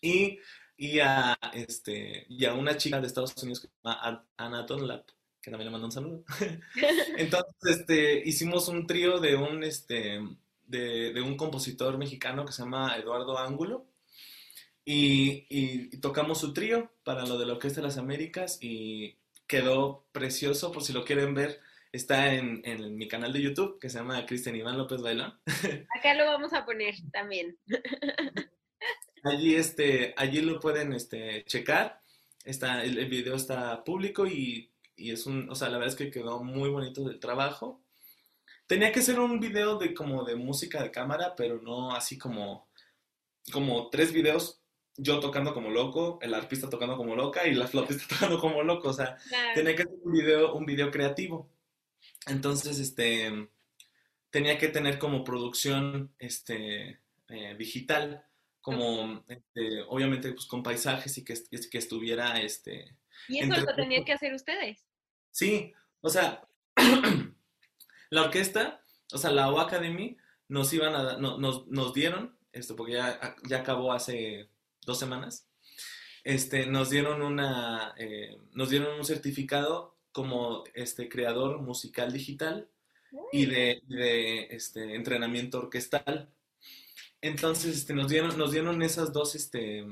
[0.01, 0.39] Y,
[0.77, 4.63] y, a, este, y a una chica de Estados Unidos que se llama An- Anna
[4.63, 5.07] Dunlap,
[5.41, 6.23] que también le mando un saludo.
[7.17, 10.21] Entonces, este, hicimos un trío de un, este,
[10.65, 13.87] de, de un compositor mexicano que se llama Eduardo Ángulo.
[14.85, 20.05] Y- y tocamos su trío para lo de la Orquesta de las Américas y quedó
[20.11, 21.59] precioso, por si lo quieren ver,
[21.91, 25.39] está en, en mi canal de YouTube que se llama Cristian Iván López Bailón.
[25.97, 27.57] Acá lo vamos a poner también.
[29.23, 32.01] Allí, este, allí lo pueden este, checar.
[32.45, 35.97] Está, el, el video está público y, y es un, o sea, la verdad es
[35.97, 37.81] que quedó muy bonito el trabajo.
[38.67, 42.69] Tenía que ser un video de como de música de cámara, pero no así como,
[43.51, 44.61] como tres videos,
[44.97, 48.89] yo tocando como loco, el arpista tocando como loca y la flautista tocando como loco.
[48.89, 49.51] O sea, Claro.
[49.55, 51.49] tenía que ser un video, un video creativo.
[52.27, 53.49] Entonces, este,
[54.29, 58.25] tenía que tener como producción este, eh, digital,
[58.61, 61.35] como este, obviamente pues, con paisajes y que,
[61.71, 62.41] que estuviera...
[62.41, 62.95] Este,
[63.27, 64.85] ¿Y eso lo tenían que hacer ustedes?
[65.31, 66.47] Sí, o sea,
[68.09, 72.93] la orquesta, o sea, la O Academy nos iban a nos, nos dieron, esto porque
[72.93, 74.49] ya, ya acabó hace
[74.85, 75.47] dos semanas,
[76.23, 82.67] este, nos dieron una, eh, nos dieron un certificado como este creador musical digital
[83.31, 86.27] y de, de este, entrenamiento orquestal.
[87.21, 89.85] Entonces, este, nos dieron, nos dieron esas dos, este,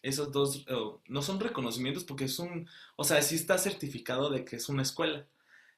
[0.00, 0.64] esos dos,
[1.08, 4.80] no son reconocimientos porque es un, o sea, sí está certificado de que es una
[4.80, 5.26] escuela.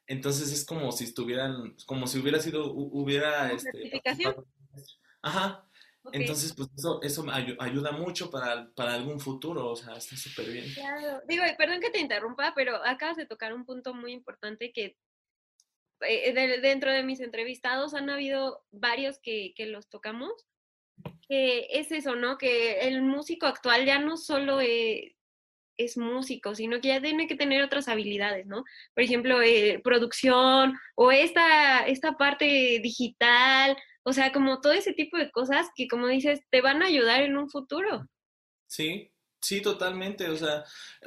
[0.06, 4.46] Entonces es como si estuvieran, como si hubiera sido, hubiera, este, certificación?
[5.22, 5.67] Ajá.
[6.12, 7.24] Entonces, pues eso, eso
[7.58, 10.72] ayuda mucho para, para algún futuro, o sea, está súper bien.
[10.74, 11.22] Claro.
[11.26, 14.96] Digo, perdón que te interrumpa, pero acabas de tocar un punto muy importante que
[16.00, 20.32] eh, dentro de mis entrevistados han habido varios que, que los tocamos,
[21.28, 22.38] que es eso, ¿no?
[22.38, 25.12] Que el músico actual ya no solo es,
[25.78, 28.64] es músico, sino que ya tiene que tener otras habilidades, ¿no?
[28.94, 33.76] Por ejemplo, eh, producción o esta, esta parte digital,
[34.08, 37.20] o sea, como todo ese tipo de cosas que, como dices, te van a ayudar
[37.20, 38.08] en un futuro.
[38.66, 39.10] Sí,
[39.42, 40.30] sí, totalmente.
[40.30, 40.64] O sea,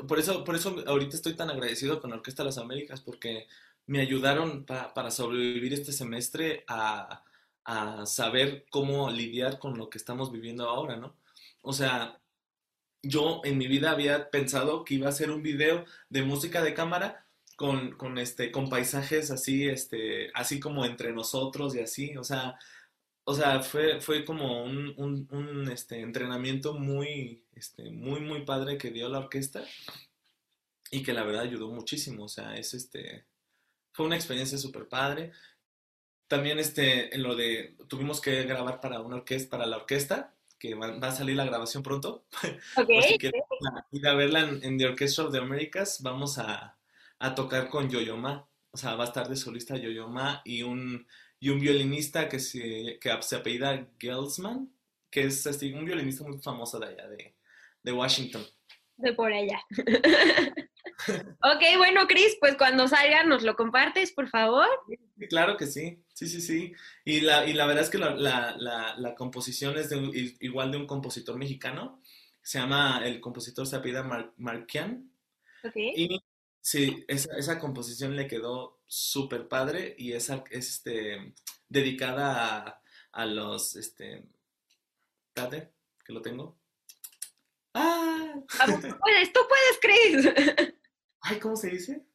[0.07, 3.47] por eso, por eso ahorita estoy tan agradecido con Orquesta de las Américas, porque
[3.87, 7.23] me ayudaron para sobrevivir este semestre a,
[8.05, 11.15] saber cómo lidiar con lo que estamos viviendo ahora, ¿no?
[11.61, 12.19] O sea,
[13.01, 16.73] yo en mi vida había pensado que iba a ser un video de música de
[16.73, 22.23] cámara con, con, este, con paisajes así, este, así como entre nosotros y así, o
[22.23, 22.57] sea,
[23.23, 28.91] o sea, fue, fue como un, un, este, entrenamiento muy, este, muy, muy padre que
[28.91, 29.63] dio la orquesta
[30.89, 33.25] y que la verdad ayudó muchísimo, o sea, es este,
[33.93, 35.31] fue una experiencia súper padre.
[36.27, 40.75] También este, en lo de, tuvimos que grabar para una orquesta, para la orquesta, que
[40.75, 42.25] va, a salir la grabación pronto.
[42.77, 43.17] Okay.
[43.91, 46.77] ir a verla en, The Orchestra of the Americas, vamos a,
[47.19, 48.47] a tocar con Yoyoma.
[48.71, 51.05] O sea, va a estar de solista Yoyoma y un,
[51.41, 54.71] y un violinista que se, que se apellida Gelsman,
[55.09, 57.33] que es así, un violinista muy famoso de allá, de,
[57.81, 58.45] de Washington.
[58.95, 59.59] De por allá.
[61.07, 64.67] ok, bueno, Chris, pues cuando salga nos lo compartes, por favor.
[65.29, 66.73] Claro que sí, sí, sí, sí.
[67.05, 70.77] Y la, y la verdad es que la, la, la, composición es de, igual de
[70.77, 72.03] un compositor mexicano.
[72.43, 75.11] Se llama, el compositor se apellida Mar, Marquian.
[75.63, 75.93] Okay.
[75.95, 76.21] Y
[76.61, 81.33] sí, esa, esa composición le quedó súper padre y es, es este,
[81.67, 84.27] dedicada a, a los, este,
[85.33, 85.73] Tate,
[86.05, 86.59] que lo tengo.
[87.73, 88.33] ¡Ah!
[88.59, 90.33] Vamos, tú puedes, tú puedes, Chris.
[91.21, 92.05] Ay, ¿cómo se dice?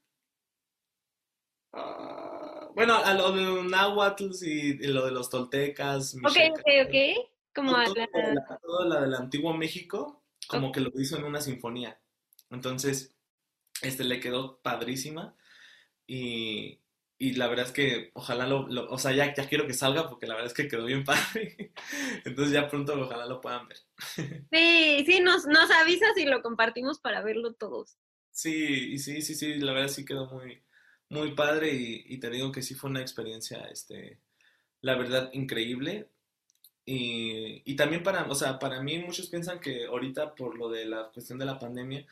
[1.72, 6.14] Uh, bueno, a lo de los náhuatl y, lo de los toltecas.
[6.16, 7.30] Ok, ok, ok.
[7.54, 8.34] Como todo, la...
[8.34, 11.98] La, todo la del antiguo México, como que lo hizo en una sinfonía.
[12.50, 13.15] Entonces,
[13.82, 15.36] este le quedó padrísima.
[16.06, 16.80] Y,
[17.18, 20.08] y la verdad es que ojalá lo, lo, o sea, ya, ya quiero que salga
[20.08, 21.72] porque la verdad es que quedó bien padre.
[22.24, 23.78] Entonces ya pronto ojalá lo puedan ver.
[24.52, 27.96] Sí, sí, nos, nos avisas y lo compartimos para verlo todos.
[28.30, 30.62] Sí, sí, sí, sí, la verdad sí quedó muy,
[31.08, 34.20] muy padre y, y te digo que sí fue una experiencia, este,
[34.82, 36.10] la verdad, increíble.
[36.84, 40.84] Y, y también para, o sea, para mí muchos piensan que ahorita por lo de
[40.86, 42.06] la cuestión de la pandemia,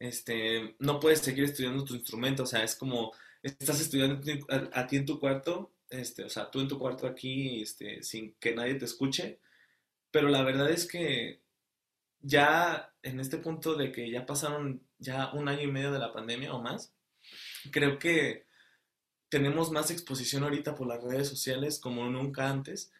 [0.00, 4.20] este, no puedes seguir estudiando tu instrumento, o sea, es como, estás estudiando
[4.72, 8.34] a, ti en tu cuarto, este, o sea, tú en tu cuarto aquí, este, sin
[8.40, 9.38] que nadie te escuche,
[10.10, 11.42] pero la verdad es que
[12.20, 16.12] ya en este punto de que ya pasaron ya un año y medio de la
[16.12, 16.94] pandemia o más,
[17.70, 18.46] creo que
[19.28, 22.90] tenemos más exposición ahorita por las redes sociales como nunca antes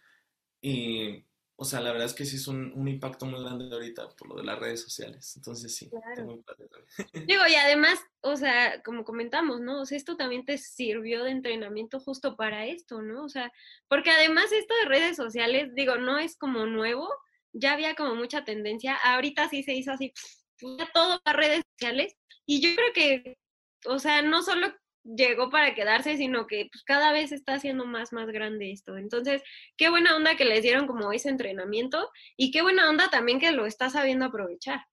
[0.60, 1.24] y
[1.60, 4.28] o sea, la verdad es que sí es un, un, impacto muy grande ahorita por
[4.30, 5.36] lo de las redes sociales.
[5.36, 6.24] Entonces sí, claro.
[6.24, 6.66] muy padre.
[7.28, 9.82] Digo, y además, o sea, como comentamos, ¿no?
[9.82, 13.24] O sea, esto también te sirvió de entrenamiento justo para esto, ¿no?
[13.24, 13.52] O sea,
[13.88, 17.10] porque además esto de redes sociales, digo, no es como nuevo,
[17.52, 20.14] ya había como mucha tendencia, ahorita sí se hizo así,
[20.78, 23.38] ya todo a redes sociales, y yo creo que,
[23.84, 28.12] o sea, no solo llegó para quedarse, sino que pues, cada vez está haciendo más,
[28.12, 28.96] más grande esto.
[28.96, 29.42] Entonces,
[29.76, 33.52] qué buena onda que les dieron como ese entrenamiento y qué buena onda también que
[33.52, 34.84] lo está sabiendo aprovechar.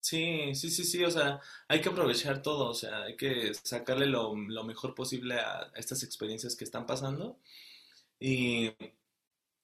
[0.00, 4.06] Sí, sí, sí, sí, o sea, hay que aprovechar todo, o sea, hay que sacarle
[4.06, 7.38] lo, lo mejor posible a estas experiencias que están pasando.
[8.18, 8.72] Y,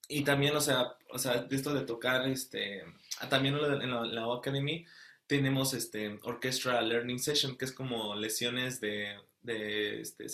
[0.08, 2.84] y también, o sea, o sea, esto de tocar, este,
[3.28, 4.86] también en la, en la Academy
[5.26, 9.16] tenemos este Orchestra Learning Session, que es como lesiones de
[9.48, 10.26] de, este,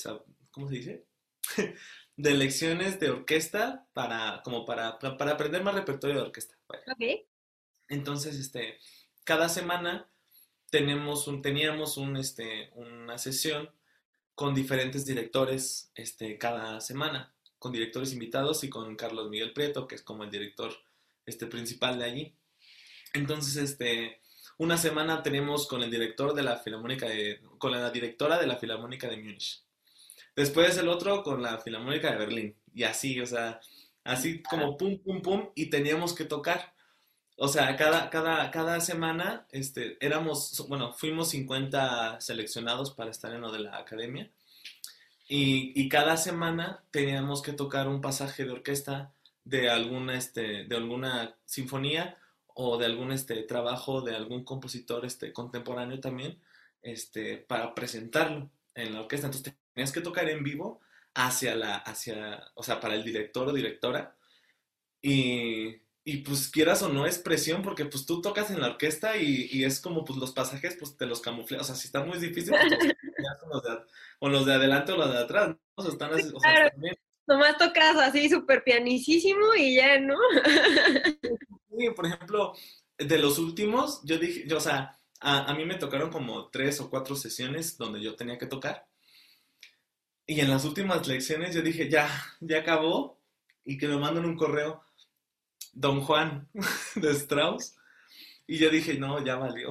[0.51, 1.07] ¿cómo se dice?
[2.17, 6.57] de lecciones de orquesta para, como para, para aprender más repertorio de orquesta.
[6.69, 7.27] Ok.
[7.89, 8.79] Entonces, este,
[9.25, 10.09] cada semana
[10.71, 13.71] tenemos un, teníamos un, este, una sesión
[14.35, 19.95] con diferentes directores este, cada semana, con directores invitados y con Carlos Miguel Prieto, que
[19.95, 20.73] es como el director
[21.27, 22.37] este, principal de allí.
[23.13, 24.21] Entonces, este,
[24.59, 28.57] una semana tenemos con el director de la Filarmónica de, con la directora de la
[28.57, 29.63] Filarmónica de Múnich.
[30.37, 32.57] Después el otro con la Filarmónica de Berlín.
[32.75, 33.61] Y así, o sea,
[34.03, 36.75] así como pum, pum, pum, y teníamos que tocar.
[37.37, 43.41] O sea, cada, cada, cada semana este, éramos, bueno, fuimos 50 seleccionados para estar en
[43.41, 44.31] lo de la academia.
[45.29, 49.13] Y, y cada semana teníamos que tocar un pasaje de orquesta
[49.45, 52.19] de alguna, este, de alguna sinfonía
[52.55, 56.41] o de algún este, trabajo de algún compositor este, contemporáneo también
[56.83, 59.27] este, para presentarlo en la orquesta.
[59.27, 60.81] Entonces tenías que tocar en vivo
[61.15, 64.17] hacia la, hacia, o sea, para el director o directora.
[65.03, 69.17] Y, y pues quieras o no es presión porque pues tú tocas en la orquesta
[69.17, 72.05] y, y es como pues los pasajes pues te los camuflas, o sea, si está
[72.05, 72.95] muy difícil pues,
[73.41, 73.79] con, los de,
[74.19, 75.59] con los de adelante o los de atrás, ¿no?
[75.75, 76.67] O sea, están así, o sea, Claro.
[76.67, 76.97] están bien.
[77.27, 80.15] Nomás tocas así súper pianicísimo y ya, ¿no?
[81.77, 82.55] Sí, por ejemplo,
[82.99, 86.81] de los últimos, yo dije, yo, o sea, a, a mí me tocaron como tres
[86.81, 88.87] o cuatro sesiones donde yo tenía que tocar.
[90.27, 92.09] Y en las últimas lecciones yo dije, ya,
[92.41, 93.19] ya acabó.
[93.65, 94.83] Y que me mandan un correo,
[95.73, 96.49] Don Juan
[96.97, 97.77] de Strauss.
[98.47, 99.71] Y yo dije, no, ya valió.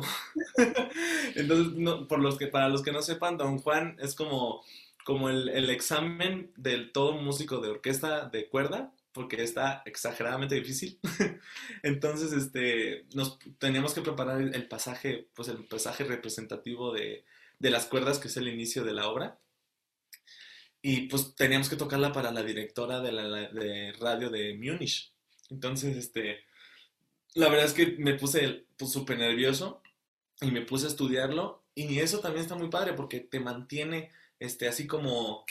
[1.36, 4.64] Entonces, no, por los que, para los que no sepan, Don Juan es como,
[5.06, 11.00] como el, el examen del todo músico de orquesta de cuerda, porque está exageradamente difícil.
[11.84, 17.24] Entonces, este, nos teníamos que preparar el, pasaje, pues el pasaje representativo de,
[17.60, 19.40] de las cuerdas, que es el inicio de la obra.
[20.82, 25.14] Y pues teníamos que tocarla para la directora de la, de radio de Múnich.
[25.50, 26.42] Entonces, este,
[27.36, 29.82] la verdad es que me puse pues, súper nervioso
[30.42, 31.64] y me puse a estudiarlo.
[31.74, 35.46] Y eso también está muy padre porque te mantiene, este, así como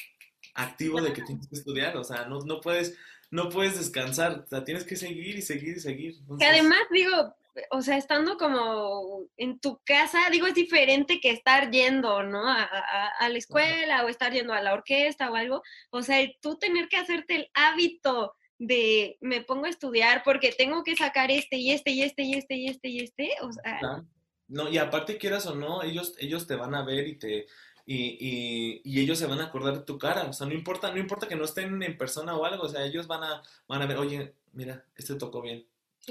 [0.55, 1.97] activo de que tienes que estudiar.
[1.97, 2.97] O sea, no, no puedes,
[3.33, 4.45] no puedes descansar.
[4.45, 6.15] O sea, tienes que seguir y seguir y seguir.
[6.39, 7.35] Que además, digo,
[7.71, 12.47] o sea, estando como en tu casa, digo, es diferente que estar yendo, ¿no?
[12.49, 15.63] A, a- a la escuela o estar yendo a la orquesta o algo.
[15.91, 20.85] O sea, tú tener que hacerte el hábito de me pongo a estudiar porque tengo
[20.85, 24.05] que sacar este y este y este y este y este y este, o sea.
[24.49, 27.47] No, y aparte quieras o no, ellos, ellos te van a ver y te
[27.85, 30.25] y, y, y ellos se van a acordar de tu cara.
[30.25, 32.85] O sea, no importa, no importa que no estén en persona o algo, o sea,
[32.85, 35.67] ellos van a, van a ver, oye, mira, este tocó bien.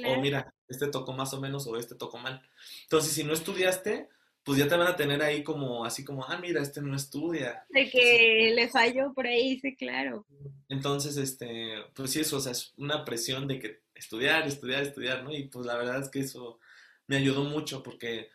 [0.06, 2.42] O mira, este tocó más o menos, o este tocó mal.
[2.84, 4.08] Entonces, si no estudiaste,
[4.44, 7.66] pues ya te van a tener ahí como, así como, ah, mira, este no estudia.
[7.70, 10.26] de que le falló por ahí, sí, claro.
[10.70, 15.24] Entonces, este, pues sí, eso, o sea, es una presión de que estudiar, estudiar, estudiar,
[15.24, 15.34] ¿no?
[15.34, 16.60] Y pues la verdad es que eso
[17.08, 18.30] me ayudó mucho porque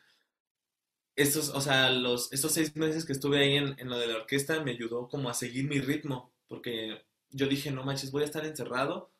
[1.17, 4.17] estos, o sea, los, estos seis meses que estuve ahí en, en lo de la
[4.17, 8.27] orquesta me ayudó como a seguir mi ritmo, porque yo dije, no manches, voy a
[8.27, 9.11] estar encerrado,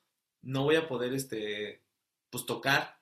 [0.43, 1.83] no voy a poder, este,
[2.31, 3.01] pues tocar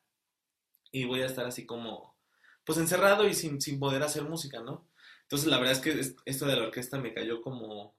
[0.92, 2.16] y voy a estar así como,
[2.64, 4.88] pues encerrado y sin, sin poder hacer música, ¿no?
[5.22, 7.96] Entonces la verdad es que es- esto de la orquesta me cayó como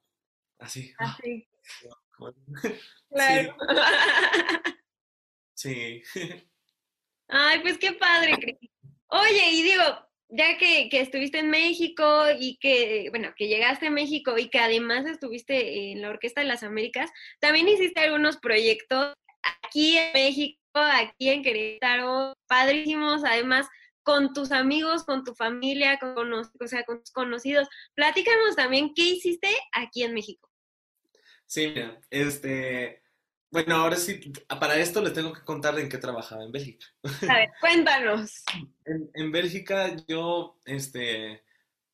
[0.59, 0.93] así.
[0.97, 1.47] Así,
[3.09, 3.57] claro.
[5.57, 6.03] Sí.
[7.29, 8.57] Ay, pues qué padre, Cris.
[9.07, 9.83] Oye, y digo,
[10.29, 14.59] ya que, que estuviste en México y que, bueno, que llegaste a México y que
[14.59, 19.13] además estuviste en la Orquesta de las Américas, también hiciste algunos proyectos
[19.63, 23.67] aquí en México, aquí en Querétaro, padrísimos, además
[24.03, 27.67] con tus amigos, con tu familia, con, o sea, con tus conocidos.
[27.95, 30.49] Platícanos también qué hiciste aquí en México.
[31.47, 31.73] Sí,
[32.09, 33.01] este,
[33.51, 36.85] bueno, ahora sí, para esto les tengo que contar en qué trabajaba en Bélgica.
[37.29, 38.43] A ver, cuéntanos.
[38.85, 41.43] En, en Bélgica yo, este,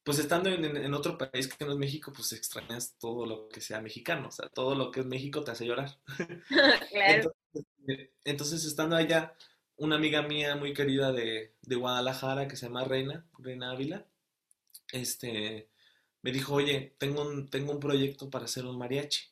[0.04, 3.82] pues estando en, otro país que no es México, pues extrañas todo lo que sea
[3.82, 5.98] mexicano, o sea, todo lo que es México te hace llorar.
[6.92, 7.36] Claro.
[7.54, 9.36] Entonces, entonces, estando allá,
[9.76, 14.06] una amiga mía muy querida de, de Guadalajara, que se llama Reina, Reina Ávila,
[14.92, 15.70] este,
[16.22, 19.31] me dijo, oye, tengo un, tengo un proyecto para hacer un mariachi.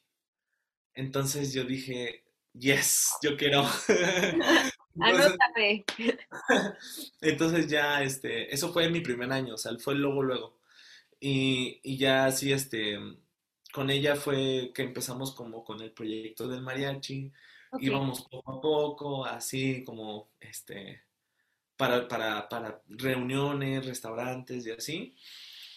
[0.99, 3.65] Entonces yo dije, yes, yo quiero.
[7.21, 10.59] Entonces, ya, este, eso fue mi primer año, o sea, fue luego, luego.
[11.21, 12.99] Y, y ya así, este,
[13.71, 17.31] con ella fue que empezamos como con el proyecto del mariachi.
[17.71, 17.81] Ok.
[17.81, 21.03] íbamos poco a poco, así como, este,
[21.77, 25.15] para, para, para reuniones, restaurantes y así.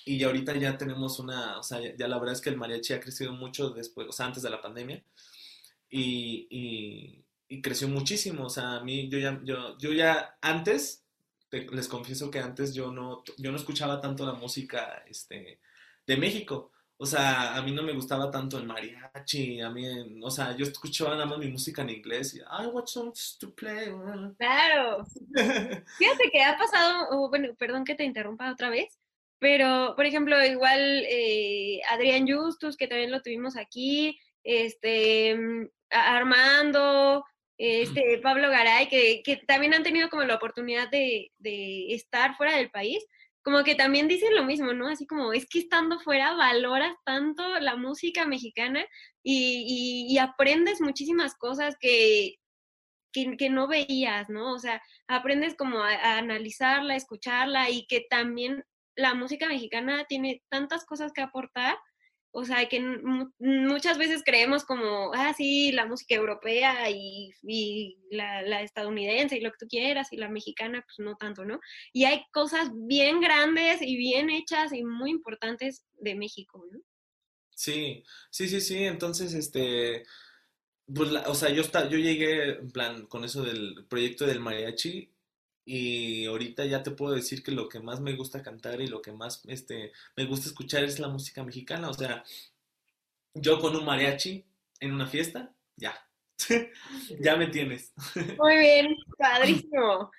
[0.05, 3.01] Y ahorita ya tenemos una, o sea, ya, la verdad es que el mariachi ha
[3.01, 5.05] crecido mucho después, o sea, antes de la pandemia.
[5.89, 6.47] Y,
[7.49, 8.47] y, creció muchísimo.
[8.47, 11.05] O sea, a mí, yo ya, yo, yo ya antes,
[11.51, 15.61] les confieso que antes yo no, yo no escuchaba tanto la música este,
[16.07, 16.73] de México.
[16.97, 19.85] O sea, a mí no me gustaba tanto el mariachi, a mí,
[20.23, 23.53] o sea, yo escuchaba nada más mi música en inglés y I watch songs to
[23.53, 23.93] play.
[24.39, 25.05] Claro.
[25.99, 29.01] Fíjate que ha pasado, bueno, perdón que te interrumpa otra vez,
[29.43, 37.25] pero, por ejemplo, igual eh, Adrián Justus, que también lo tuvimos aquí, este, mm, Armando,
[37.59, 42.57] este, Pablo Garay, que, que también han tenido como la oportunidad de, de estar fuera
[42.57, 43.05] del país,
[43.43, 44.87] como que también dicen lo mismo, ¿no?
[44.87, 48.87] Así como, es que estando fuera valoras tanto la música mexicana
[49.25, 52.37] y, y, aprendes muchísimas cosas que,
[53.13, 54.53] que, que, no veías, ¿no?
[54.53, 58.65] O sea, aprendes como a, analizarla, a escucharla y que también
[58.97, 61.77] la música mexicana tiene tantas cosas que aportar
[62.35, 62.81] o sea, que
[63.39, 67.31] muchas veces creemos como, ah, sí, la música europea y,
[68.11, 71.61] la, estadounidense y lo que tú quieras y la mexicana, pues no tanto, ¿no?
[71.93, 76.81] Y hay cosas bien grandes y bien hechas y muy importantes de México, ¿no?
[77.55, 80.05] Sí, sí, sí, sí, entonces, este,
[80.87, 85.12] pues, o sea, yo, yo llegué, en plan, con eso del proyecto del mariachi
[85.65, 89.01] y ahorita ya te puedo decir que lo que más me gusta cantar y lo
[89.01, 91.89] que más este, me gusta escuchar es la música mexicana.
[91.89, 92.25] O sea,
[93.35, 94.45] yo con un mariachi
[94.81, 95.95] en una fiesta, ya.
[97.21, 97.93] ya me tienes.
[98.39, 100.11] Muy bien, padrísimo.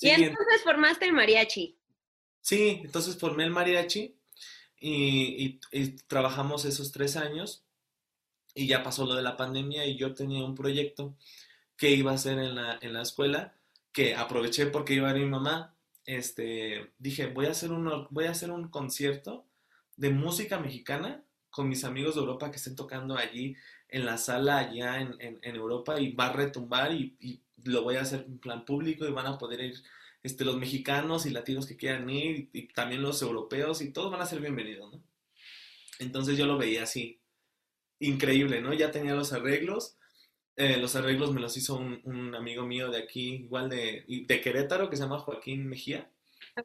[0.00, 1.78] y entonces formaste el mariachi.
[2.40, 4.16] Sí, entonces formé el mariachi
[4.80, 5.60] y,
[6.08, 7.64] trabajamos esos tres años
[8.54, 11.16] y ya pasó lo de la pandemia y yo tenía un proyecto
[11.76, 13.59] que iba a hacer en la, en la escuela
[13.92, 18.30] que aproveché porque iba a mi mamá, este, dije, voy a, hacer un, voy a
[18.30, 19.46] hacer un concierto
[19.96, 23.56] de música mexicana con mis amigos de Europa que estén tocando allí
[23.88, 28.00] en la sala allá en, en, Europa y va a retumbar y, lo voy a
[28.00, 29.74] hacer en plan público y van a poder ir
[30.22, 34.22] este, los mexicanos y latinos que quieran ir y, también los europeos y todos van
[34.22, 35.02] a ser bienvenidos, ¿no?
[35.98, 37.20] Entonces yo lo veía así,
[37.98, 38.72] increíble, ¿no?
[38.72, 39.98] Ya tenía los arreglos
[40.60, 44.90] eh, los arreglos me los hizo un, amigo mío de aquí, igual de, de Querétaro,
[44.90, 46.10] que se llama Joaquín Mejía.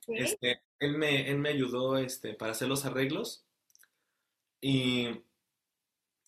[0.09, 3.45] Este, él, me, él me ayudó este, para hacer los arreglos
[4.59, 5.07] y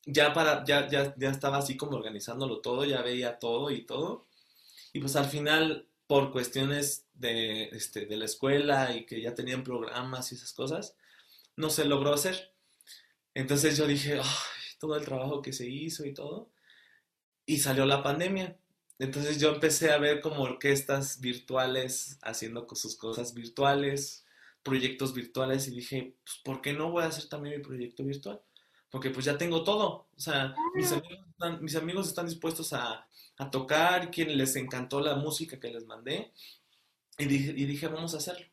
[0.05, 4.27] ya, para, ya, ya, ya estaba así como organizándolo todo, ya veía todo y todo.
[4.93, 9.65] Y pues al final, por cuestiones de, este, de la escuela y que ya tenían
[9.65, 10.95] programas y esas cosas,
[11.57, 12.53] no se logró hacer.
[13.33, 14.21] Entonces yo dije,
[14.79, 16.49] todo el trabajo que se hizo y todo
[17.47, 18.55] y salió la pandemia.
[18.99, 24.25] Entonces yo empecé a ver como orquestas virtuales haciendo sus cosas virtuales,
[24.61, 28.41] proyectos virtuales y dije, pues ¿por qué no voy a hacer también mi proyecto virtual?
[28.91, 30.07] Porque pues ya tengo todo.
[30.15, 30.55] O sea,
[31.61, 33.07] mis amigos están, dispuestos a,
[33.51, 36.33] tocar, quien les encantó la música que les mandé
[37.17, 38.45] y dije, y dije vamos a hacerlo.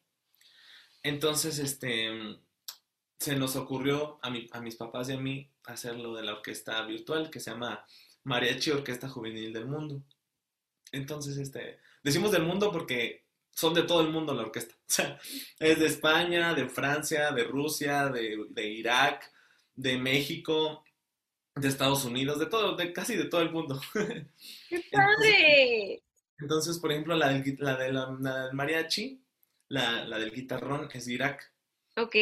[1.02, 2.38] Entonces, este,
[3.18, 6.80] se nos ocurrió a, a mis papás y a mí hacer lo de la orquesta
[6.82, 7.84] virtual que se llama
[8.24, 10.02] mariachi orquesta juvenil del mundo.
[10.92, 14.74] Entonces, este, decimos del mundo porque son de todo el mundo la orquesta.
[14.86, 15.18] O sea,
[15.58, 19.32] es de España, de Francia, de Rusia, de, de Irak,
[19.74, 20.84] de México,
[21.54, 23.80] de Estados Unidos, de todo, de casi de todo el mundo.
[24.68, 26.02] ¡Qué padre!
[26.38, 29.20] Entonces, por ejemplo, la del, la de la, del mariachi,
[29.68, 31.52] la, la, del guitarrón es de Irak.
[31.96, 32.16] Ok.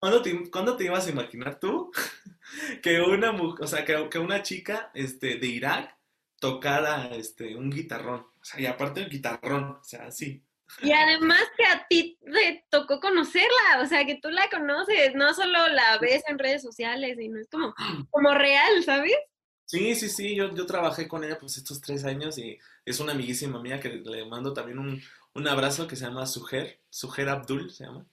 [0.00, 0.32] ¿Cuándo te,
[0.76, 1.90] te, ibas a imaginar tú
[2.82, 5.96] que una o sea, que, que, una chica este, de Irak
[6.38, 8.20] tocara este, un guitarrón?
[8.20, 10.44] O sea, y aparte el guitarrón, o sea, sí.
[10.82, 15.32] Y además que a ti te tocó conocerla, o sea, que tú la conoces, no
[15.34, 17.74] solo la ves en redes sociales, sino es como,
[18.10, 19.16] como real, ¿sabes?
[19.64, 23.12] Sí, sí, sí, yo, yo trabajé con ella pues estos tres años y es una
[23.12, 25.02] amiguísima mía que le mando también un,
[25.34, 28.06] un abrazo que se llama Sujer, Sujer Abdul se llama.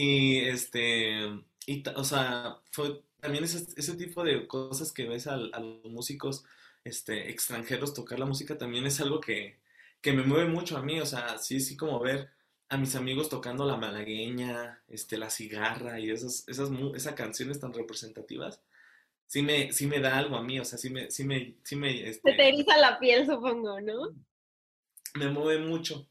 [0.00, 1.28] Y este,
[1.66, 5.86] y, o sea, fue también ese, ese tipo de cosas que ves a, a, los
[5.86, 6.44] músicos
[6.84, 9.58] este, extranjeros tocar la música también es algo que,
[10.00, 12.30] que me mueve mucho a mí, o sea, sí, sí como ver
[12.68, 17.72] a mis amigos tocando la malagueña, este, la cigarra y esas, esas, esas canciones tan
[17.72, 18.62] representativas,
[19.26, 21.74] sí me, sí me da algo a mí, o sea, sí me, sí me, sí
[21.74, 24.14] me este, te eriza la piel, supongo, ¿no?
[25.14, 26.06] Me mueve mucho.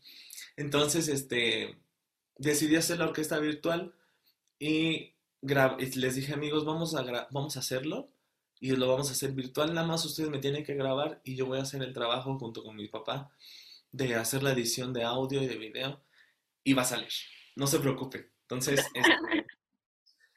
[0.57, 1.77] Entonces, este,
[2.37, 3.93] decidí hacer la orquesta virtual
[4.59, 8.09] y, les dije, amigos, vamos a, vamos a hacerlo
[8.59, 9.73] y lo vamos a hacer virtual.
[9.73, 12.63] Nada más ustedes me tienen que grabar y yo voy a hacer el trabajo junto
[12.63, 13.31] con mi papá
[13.91, 16.01] de hacer la edición de audio y de video
[16.63, 17.09] y va a salir.
[17.55, 18.29] No se preocupen.
[18.41, 19.45] Entonces, este,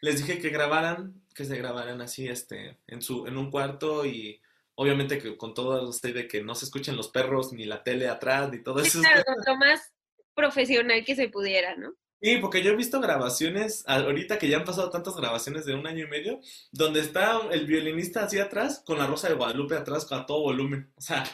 [0.01, 4.41] les dije que grabaran, que se grabaran así, este, en su, en un cuarto y
[4.75, 8.09] obviamente que con todo usted de que no se escuchen los perros, ni la tele
[8.09, 9.01] atrás, ni todo eso.
[9.01, 9.93] Claro, lo más
[10.41, 11.95] profesional que se pudiera, ¿no?
[12.23, 15.87] Sí, porque yo he visto grabaciones, ahorita que ya han pasado tantas grabaciones de un
[15.87, 20.07] año y medio, donde está el violinista así atrás, con la Rosa de Guadalupe atrás,
[20.13, 20.93] a todo volumen.
[20.97, 21.25] O sea.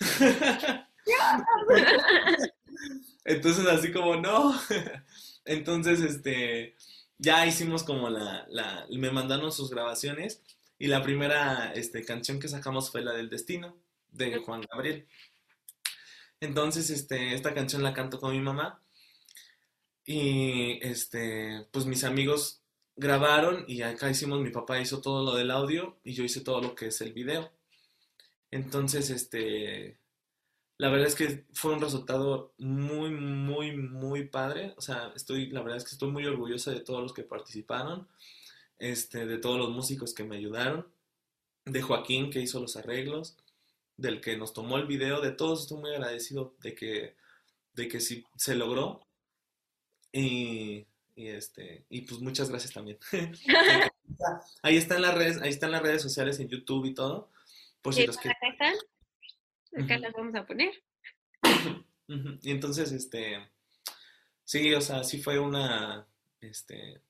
[3.24, 4.54] Entonces, así como, no.
[5.46, 6.76] Entonces, este,
[7.16, 10.42] ya hicimos como la, la, me mandaron sus grabaciones
[10.78, 13.78] y la primera este, canción que sacamos fue la del Destino,
[14.10, 15.06] de Juan Gabriel.
[16.44, 18.80] Entonces, este, esta canción la canto con mi mamá
[20.04, 22.62] y, este, pues mis amigos
[22.96, 26.60] grabaron y acá hicimos, mi papá hizo todo lo del audio y yo hice todo
[26.60, 27.50] lo que es el video.
[28.50, 29.98] Entonces, este,
[30.78, 34.74] la verdad es que fue un resultado muy, muy, muy padre.
[34.76, 38.08] O sea, estoy, la verdad es que estoy muy orgullosa de todos los que participaron,
[38.78, 40.86] este, de todos los músicos que me ayudaron,
[41.64, 43.36] de Joaquín que hizo los arreglos,
[43.96, 47.16] del que nos tomó el video, de todos estoy muy agradecido de que,
[47.74, 49.06] de que sí se logró.
[50.12, 50.86] Y,
[51.16, 52.98] este, y pues muchas gracias también.
[54.62, 57.30] ahí están las redes, ahí están las redes sociales en YouTube y todo.
[57.82, 58.30] Por si los que...
[58.30, 60.72] Acá las vamos a poner.
[62.42, 63.48] Y entonces, este,
[64.44, 66.06] sí, o sea, sí fue una,
[66.42, 67.00] este,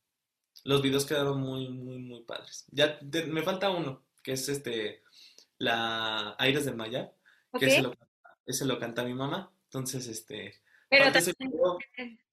[0.62, 2.64] los videos quedaron muy, muy, muy padres.
[2.70, 5.02] Ya me falta uno, que es este,
[5.64, 7.12] la Aires de Maya,
[7.58, 7.94] que ese lo,
[8.46, 9.52] ese lo, canta mi mamá.
[9.64, 11.06] Entonces, este, pero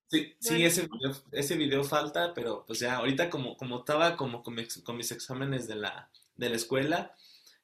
[0.08, 4.44] sí, sí ese, video, ese video falta, pero pues ya ahorita como, como estaba como
[4.44, 7.16] con mis exámenes de la, de la escuela,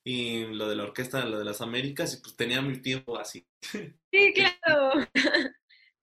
[0.07, 3.45] y lo de la orquesta, lo de las Américas, y pues tenía mi tiempo así.
[3.61, 5.05] Sí, claro.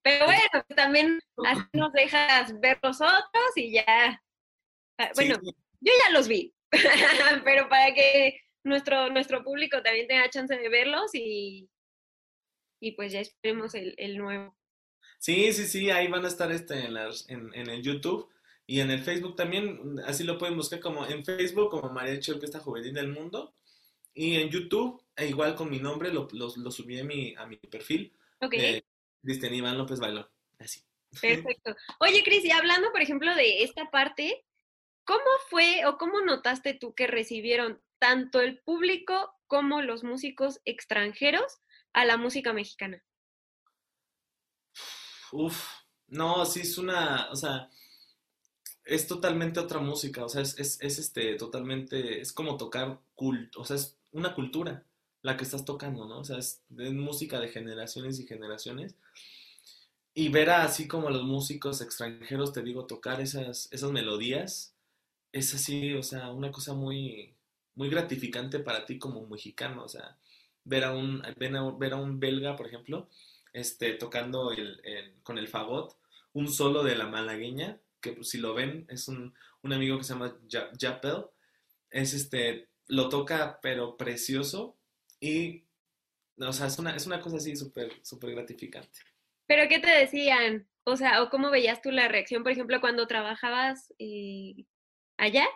[0.02, 4.22] Pero bueno, también así nos dejas ver los otros y ya.
[4.98, 6.54] Ah, bueno, yo ya los vi,
[7.44, 11.68] pero para que nuestro, nuestro público también tenga chance de verlos y,
[12.80, 14.56] y pues ya esperemos el, el nuevo.
[15.18, 18.28] Sí, sí, sí, ahí van a estar este en, las, en, en, el YouTube
[18.66, 22.58] y en el Facebook también, así lo pueden buscar como en Facebook como María Orquesta
[22.58, 23.54] Juvenil del Mundo
[24.14, 27.56] y en YouTube, e igual con mi nombre, lo, lo, subí a mi, a mi
[27.56, 28.16] perfil.
[28.40, 28.54] Ok.
[28.54, 28.84] Eh,
[29.22, 30.28] Cristian Iván López Bailón.
[30.58, 30.80] Así.
[31.20, 31.74] Perfecto.
[31.98, 34.44] Oye, Cris, y hablando, por ejemplo, de esta parte,
[35.04, 41.60] ¿cómo fue o cómo notaste tú que recibieron tanto el público como los músicos extranjeros
[41.92, 43.02] a la música mexicana?
[45.32, 45.68] Uf,
[46.08, 47.70] no, sí es una, o sea,
[48.84, 53.60] es totalmente otra música, o sea, es, es, es este, totalmente, es como tocar culto,
[53.60, 54.84] o sea, es una cultura
[55.24, 56.18] la que estás tocando, ¿no?
[56.20, 58.94] O sea, es, música de generaciones y generaciones.
[60.12, 64.76] Y ver así como los músicos extranjeros, te digo, tocar esas, esas melodías,
[65.32, 67.34] es así, o sea, una cosa muy,
[67.74, 70.16] muy gratificante para ti como mexicano, o sea,
[70.64, 73.08] ver a un, ver a, ver a un belga, por ejemplo,
[73.52, 74.80] este, tocando el,
[75.22, 75.96] con el fagot,
[76.32, 80.04] un solo de la malagueña, que pues, si lo ven, es un, un amigo que
[80.04, 80.36] se llama
[80.80, 81.24] Japel,
[81.90, 84.76] es este, lo toca pero precioso
[85.20, 85.64] y,
[86.38, 89.00] o sea, es una, es una cosa así súper, súper gratificante.
[89.46, 90.66] ¿Pero qué te decían?
[90.84, 94.66] O sea, ¿o cómo veías tú la reacción, por ejemplo, cuando trabajabas eh,
[95.16, 95.46] allá?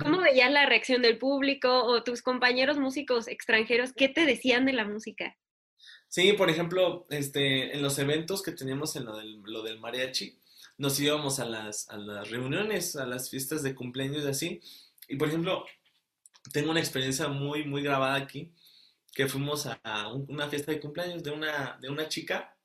[0.00, 3.92] ¿Cómo veías la reacción del público o tus compañeros músicos extranjeros?
[3.92, 5.36] ¿Qué te decían de la música?
[6.08, 10.38] Sí, por ejemplo, este, en los eventos que teníamos en lo del, lo del mariachi,
[10.78, 14.60] nos íbamos a las, a las reuniones, a las fiestas de cumpleaños y así.
[15.08, 15.64] Y por ejemplo,
[16.52, 18.52] tengo una experiencia muy, muy grabada aquí,
[19.14, 22.56] que fuimos a una fiesta de cumpleaños de una, de una chica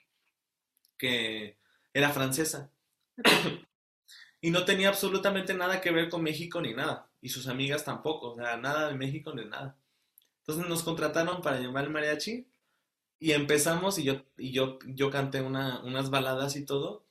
[0.97, 1.57] que
[1.93, 2.71] era francesa.
[4.41, 7.06] y no tenía absolutamente nada que ver con México ni nada.
[7.21, 9.77] Y sus amigas tampoco, o sea, nada de México ni nada.
[10.39, 12.47] Entonces nos contrataron para llevar el mariachi
[13.19, 17.05] y empezamos y yo, y yo, yo canté una, unas baladas y todo.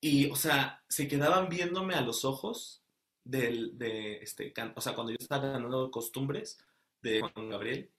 [0.00, 2.82] Y, o sea, se quedaban viéndome a los ojos
[3.24, 6.58] del, de, este, o sea, cuando yo estaba cantando Costumbres
[7.02, 7.90] de Juan Gabriel,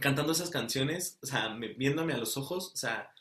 [0.00, 3.12] cantando esas canciones, o sea, viéndome a los ojos, o sea,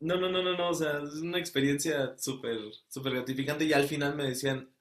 [0.00, 2.58] no, no, no, no, no, o sea, es una experiencia súper,
[2.88, 4.73] súper gratificante y al final me decían,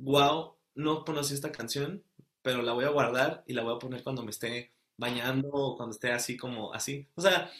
[0.00, 2.02] wow, no conocí esta canción,
[2.42, 5.76] pero la voy a guardar y la voy a poner cuando me esté bañando o
[5.76, 7.50] cuando esté así como así, o sea...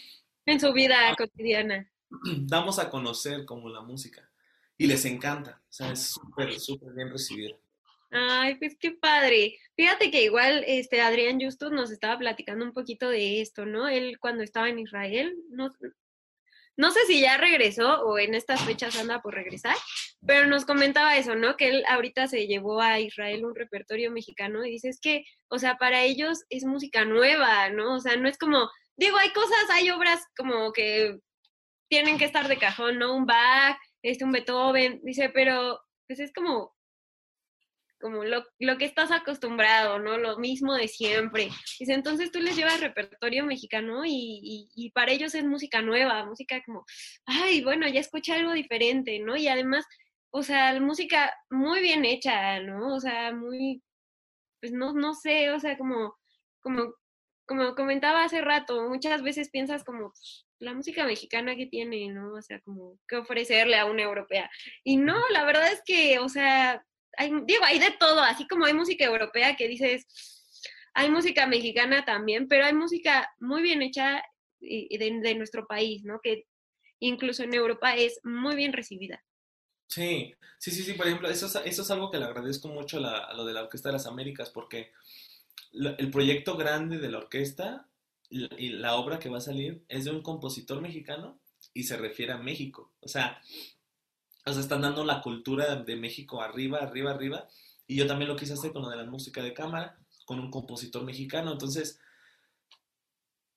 [0.46, 1.90] En su vida cotidiana.
[2.40, 4.28] Damos a conocer como la música
[4.76, 5.60] y les encanta.
[5.62, 7.54] O sea, es súper, súper bien recibida.
[8.10, 9.58] Ay, pues qué padre.
[9.76, 13.88] Fíjate que igual este Adrián Justus nos estaba platicando un poquito de esto, ¿no?
[13.88, 15.70] Él cuando estaba en Israel, no,
[16.76, 19.76] no sé si ya regresó o en estas fechas anda por regresar,
[20.26, 21.56] pero nos comentaba eso, ¿no?
[21.56, 25.58] Que él ahorita se llevó a Israel un repertorio mexicano y dice, es que, o
[25.58, 27.96] sea, para ellos es música nueva, ¿no?
[27.96, 31.18] O sea, no es como, digo, hay cosas, hay obras como que
[31.90, 33.14] tienen que estar de cajón, ¿no?
[33.14, 36.74] Un Bach, este, un Beethoven, dice, pero pues es como
[38.00, 40.16] como lo, lo, que estás acostumbrado, ¿no?
[40.16, 41.50] Lo mismo de siempre.
[41.78, 46.62] Dice, entonces tú les llevas repertorio mexicano y, y, para ellos es música nueva, música
[46.64, 46.84] como,
[47.26, 49.36] ay, bueno, ya escuché algo diferente, ¿no?
[49.36, 49.86] Y además,
[50.30, 52.94] o sea, música muy bien hecha, ¿no?
[52.94, 53.82] O sea, muy,
[54.60, 56.16] pues no, no sé, o sea, como,
[56.60, 56.94] como,
[57.46, 62.34] como comentaba hace rato, muchas veces piensas como, pues, la música mexicana que tiene, ¿no?
[62.34, 64.50] O sea, como que ofrecerle a una europea.
[64.84, 66.84] Y no, la verdad es que, o sea,
[67.16, 70.06] hay, digo, hay de todo, así como hay música europea que dices,
[70.94, 74.22] hay música mexicana también, pero hay música muy bien hecha
[74.60, 76.20] de, de nuestro país, ¿no?
[76.22, 76.46] Que
[76.98, 79.22] incluso en Europa es muy bien recibida.
[79.88, 83.04] Sí, sí, sí, sí, por ejemplo, eso es, eso es algo que le agradezco mucho
[83.04, 84.92] a, lo de la Orquesta de las Américas, porque
[85.72, 87.88] el proyecto grande de la orquesta
[88.28, 91.40] y la obra que va a salir es de un compositor mexicano
[91.74, 92.92] y se refiere a México.
[93.00, 93.40] O sea,
[94.46, 97.48] o sea, están dando la cultura de México arriba, arriba, arriba.
[97.86, 100.50] Y yo también lo quise hacer con lo de la música de cámara, con un
[100.50, 101.52] compositor mexicano.
[101.52, 102.00] Entonces,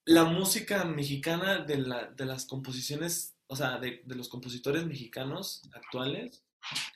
[0.06, 5.62] la música mexicana de, la, de las composiciones, o sea, de, de los compositores mexicanos
[5.74, 6.44] actuales,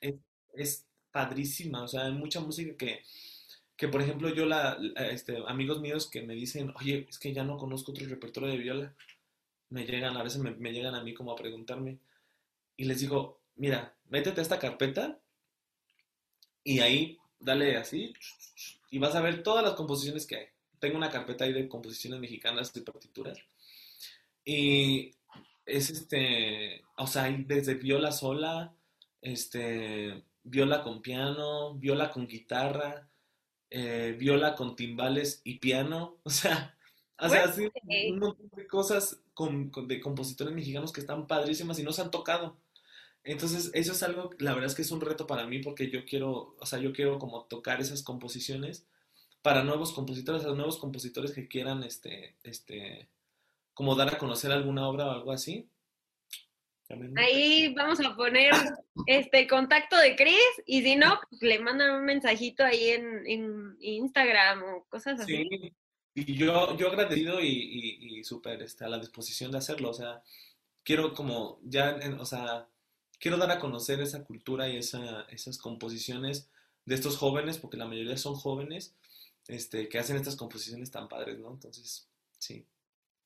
[0.01, 0.15] es,
[0.53, 1.83] es, padrísima.
[1.83, 3.01] O sea, hay mucha música que,
[3.75, 4.77] que por ejemplo, yo, la,
[5.11, 8.57] este, amigos míos que me dicen, oye, es que ya no conozco otro repertorio de
[8.57, 8.95] viola.
[9.69, 11.99] Me llegan, a veces me, me llegan a mí como a preguntarme.
[12.75, 15.19] Y les digo, mira, métete a esta carpeta
[16.63, 18.13] y ahí dale así
[18.89, 20.45] y vas a ver todas las composiciones que hay.
[20.79, 23.37] Tengo una carpeta ahí de composiciones mexicanas de partituras
[24.45, 25.11] y
[25.65, 28.73] es este, o sea, hay desde viola sola,
[29.21, 33.09] este, viola con piano, viola con guitarra,
[33.69, 36.77] eh, viola con timbales y piano, o sea,
[37.19, 37.69] o sea, así
[38.09, 39.19] un montón de cosas
[39.87, 42.57] de compositores mexicanos que están padrísimas y no se han tocado.
[43.27, 46.05] Entonces, eso es algo, la verdad es que es un reto para mí porque yo
[46.05, 48.87] quiero, o sea, yo quiero como tocar esas composiciones
[49.41, 53.09] para nuevos compositores, a nuevos compositores que quieran, este, este,
[53.73, 55.69] como dar a conocer alguna obra o algo así.
[57.17, 58.53] Ahí vamos a poner
[59.07, 64.63] este contacto de Chris y si no, pues le mandan un mensajito ahí en, Instagram
[64.63, 65.45] o cosas así.
[65.49, 65.73] Sí,
[66.15, 69.93] y yo, yo agradecido y, y, y súper este, a la disposición de hacerlo, o
[69.93, 70.23] sea,
[70.85, 72.69] quiero como ya, o sea,
[73.19, 76.49] quiero dar a conocer esa cultura y esa, esas composiciones
[76.85, 78.95] de estos jóvenes, porque la mayoría son jóvenes,
[79.47, 81.51] este, que hacen estas composiciones tan padres, ¿no?
[81.51, 82.07] Entonces,
[82.37, 82.65] sí.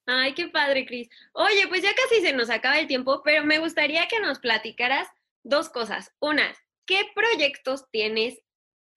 [0.06, 1.10] Ay, qué padre, Cris.
[1.34, 5.08] Oye, pues ya casi se nos acaba el tiempo, pero me gustaría que nos platicaras
[5.44, 6.12] dos cosas.
[6.20, 6.54] Una,
[6.86, 8.40] ¿qué proyectos tienes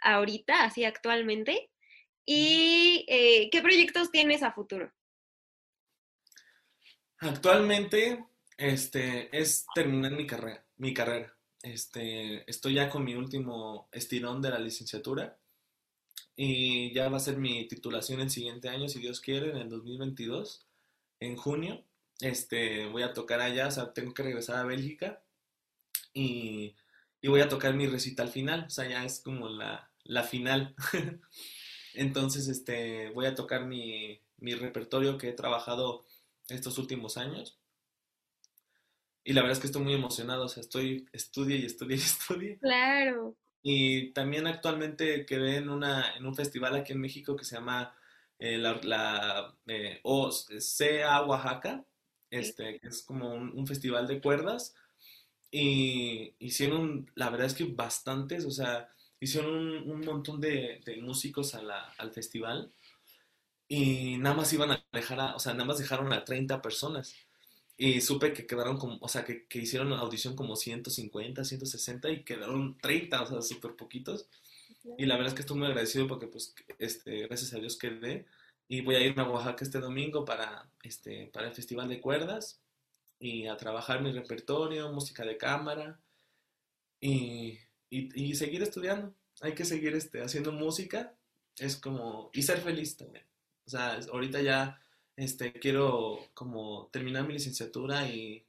[0.01, 1.71] ahorita, así actualmente?
[2.25, 4.91] ¿Y eh, qué proyectos tienes a futuro?
[7.19, 8.25] Actualmente,
[8.57, 11.35] este, es terminar mi carrera mi carrera.
[11.63, 15.39] Este, estoy ya con mi último estirón de la licenciatura
[16.37, 19.69] y ya va a ser mi titulación el siguiente año, si Dios quiere, en el
[19.71, 20.67] 2022,
[21.21, 21.83] en junio.
[22.21, 25.23] Este, voy a tocar allá, o sea, tengo que regresar a Bélgica
[26.13, 26.75] y,
[27.21, 30.75] y voy a tocar mi recital final, o sea, ya es como la, la final.
[31.95, 36.05] Entonces, este, voy a tocar mi, mi repertorio que he trabajado
[36.49, 37.59] estos últimos años
[39.25, 42.01] y la verdad es que estoy muy emocionado, o sea, estoy, estudie y estudie y
[42.01, 42.59] estudie.
[42.59, 43.35] Claro.
[43.63, 47.97] Y también actualmente quedé en, una, en un festival aquí en México que se llama
[48.39, 51.85] eh, la, la eh, Oaxaca,
[52.31, 54.75] este, que es como un, festival de cuerdas.
[55.51, 59.55] Y hicieron, la verdad es que bastantes, o sea, hicieron
[59.91, 62.71] un, montón de, de músicos a la, al festival
[63.67, 67.15] y nada más iban a dejar, a, o sea, nada más dejaron a 30 personas.
[67.77, 72.25] Y supe que quedaron como, o sea, que, que hicieron audición como 150, 160 y
[72.25, 74.29] quedaron 30, o sea, súper poquitos.
[74.99, 78.27] Y la verdad es que estoy muy agradecido porque, pues, este, gracias a Dios quedé.
[78.69, 82.61] Y voy a irme a Oaxaca este domingo para, este, para el Festival de Cuerdas
[83.19, 86.01] y a trabajar mi repertorio, música de cámara
[87.01, 87.59] y,
[87.91, 89.15] y, y seguir estudiando.
[89.41, 91.15] Hay que seguir este, haciendo música,
[91.59, 93.25] es como, y ser feliz también.
[93.67, 94.81] O sea, ahorita ya
[95.17, 98.45] este, quiero como terminar mi licenciatura y,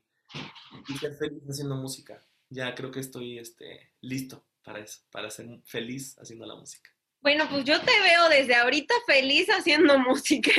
[1.00, 2.26] ser feliz haciendo música.
[2.50, 6.90] Ya creo que estoy este, listo para eso, para ser feliz haciendo la música.
[7.22, 10.52] Bueno, pues yo te veo desde ahorita feliz haciendo música.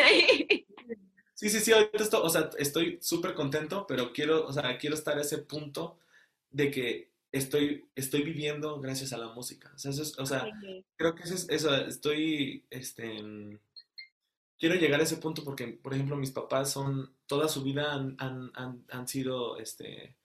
[1.35, 4.95] Sí, sí, sí, ahorita esto, o sea, estoy súper contento, pero quiero, o sea, quiero
[4.95, 5.99] estar a ese punto
[6.51, 9.71] de que estoy, estoy viviendo gracias a la música.
[9.75, 10.49] O sea, eso es- o sea,
[10.97, 13.59] creo que eso es, eso, estoy, este,
[14.59, 18.17] quiero llegar a ese punto porque, por ejemplo, mis papás son, toda su vida han,
[18.19, 20.17] han, han, han sido, este,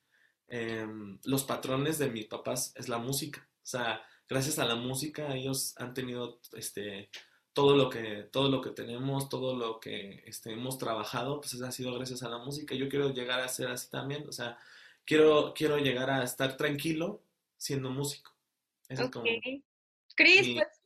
[0.47, 3.47] em, los patrones de mis papás es la música.
[3.57, 7.09] O sea, gracias a la música ellos han tenido, este,
[7.53, 11.71] todo lo que, todo lo que tenemos, todo lo que, este, hemos trabajado, pues ha
[11.71, 12.75] sido gracias a la música.
[12.75, 14.27] Yo quiero llegar a ser así también.
[14.27, 14.57] O sea,
[15.05, 17.23] quiero, quiero llegar a estar tranquilo
[17.57, 18.31] siendo músico.
[18.87, 19.13] Ese es Ok.
[19.13, 19.25] como
[20.15, 20.55] Cris, mi...
[20.55, 20.80] pues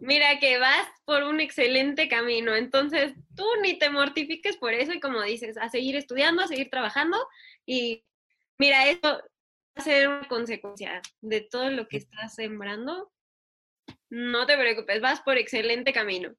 [0.00, 5.00] mira que vas por un excelente camino, entonces tú ni te mortifiques por eso y
[5.00, 7.18] como dices, a seguir estudiando, a seguir trabajando
[7.66, 8.04] y
[8.58, 9.20] mira, eso va
[9.76, 13.12] a ser una consecuencia de todo lo que estás sembrando.
[14.10, 16.34] No te preocupes, vas por excelente camino.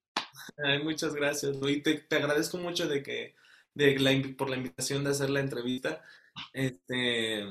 [0.64, 1.84] Ay, muchas gracias, Luis.
[1.84, 3.36] Te, te agradezco mucho de que,
[3.74, 6.04] de la, por la invitación de hacer la entrevista.
[6.54, 7.46] Este,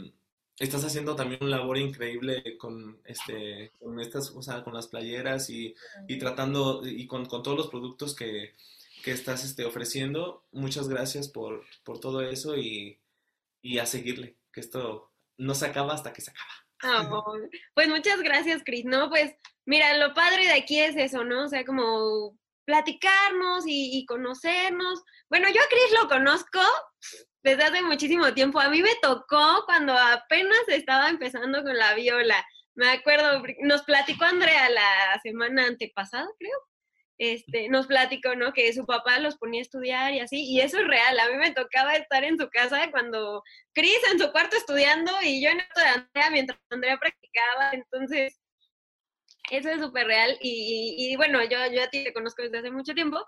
[0.59, 5.51] estás haciendo también una labor increíble con, este, con estas, o sea, con las playeras
[5.51, 5.75] y,
[6.09, 8.55] y tratando, y con, con todos los productos que,
[9.03, 10.45] que estás este, ofreciendo.
[10.53, 12.99] Muchas gracias por, por todo eso y,
[13.63, 16.51] y a seguirle, que esto no se acaba hasta que se acaba.
[16.83, 17.09] Ah,
[17.75, 18.85] pues muchas gracias, Cris.
[18.85, 19.35] No, pues
[19.65, 21.45] mira, lo padre de aquí es eso, ¿no?
[21.45, 25.03] O sea, como platicarnos y, y conocernos.
[25.31, 26.61] Bueno, yo a Cris lo conozco
[27.43, 28.61] desde hace muchísimo tiempo.
[28.61, 32.45] A mí me tocó cuando apenas estaba empezando con la viola.
[32.75, 36.59] Me acuerdo, nos platicó Andrea la semana antepasada, creo.
[37.19, 38.53] Este, nos platicó, ¿no?
[38.53, 41.19] Que su papá los ponía a estudiar y así, y eso es real.
[41.19, 43.43] A mí me tocaba estar en su casa cuando
[43.75, 47.71] Cris en su cuarto estudiando y yo en esto de Andrea mientras Andrea practicaba.
[47.73, 48.41] Entonces,
[49.51, 50.39] eso es súper real.
[50.41, 53.27] Y, y, y bueno, yo, yo a ti te conozco desde hace mucho tiempo,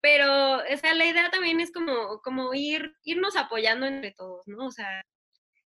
[0.00, 4.66] pero o sea, la idea también es como, como ir, irnos apoyando entre todos, ¿no?
[4.66, 5.02] O sea,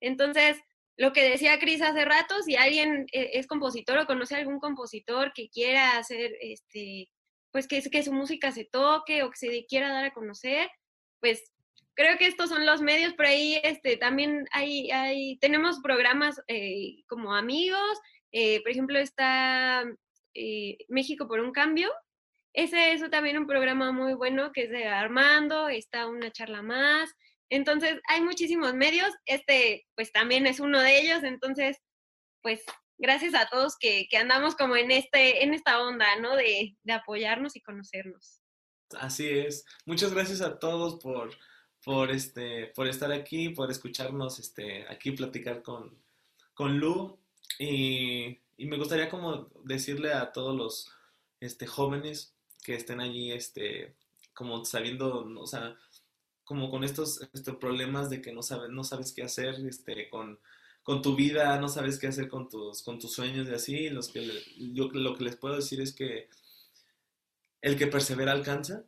[0.01, 0.57] entonces,
[0.97, 4.59] lo que decía Cris hace rato, si alguien eh, es compositor o conoce a algún
[4.59, 7.09] compositor que quiera hacer, este,
[7.51, 10.69] pues que, que su música se toque o que se quiera dar a conocer,
[11.19, 11.43] pues
[11.95, 17.03] creo que estos son los medios, por ahí este, también hay, hay, tenemos programas eh,
[17.07, 17.99] como amigos,
[18.31, 19.83] eh, por ejemplo está
[20.89, 21.91] México por un cambio,
[22.57, 27.13] ese es también un programa muy bueno que es de Armando, está una charla más,
[27.49, 31.77] entonces hay muchísimos medios, este pues también es uno de ellos, entonces
[32.41, 32.63] pues
[32.97, 36.35] gracias a todos que, que andamos como en, este, en esta onda, ¿no?
[36.35, 38.41] De, de apoyarnos y conocernos.
[38.97, 39.63] Así es.
[39.85, 41.29] Muchas gracias a todos por,
[41.83, 46.01] por, este, por estar aquí, por escucharnos este, aquí platicar con,
[46.55, 47.19] con Lu.
[47.59, 50.91] Y, y me gustaría como decirle a todos los
[51.39, 52.36] este, jóvenes
[52.67, 53.95] que estén allí, este,
[54.33, 55.77] como sabiendo, o sea,
[56.43, 60.37] como con estos, estos problemas de que no sabes, no sabes qué hacer este, con,
[60.83, 63.89] con tu vida, no sabes qué hacer con tus, con tus sueños y así.
[63.89, 64.43] Los que,
[64.73, 66.27] yo lo que les puedo decir es que
[67.61, 68.83] el que persevera alcanza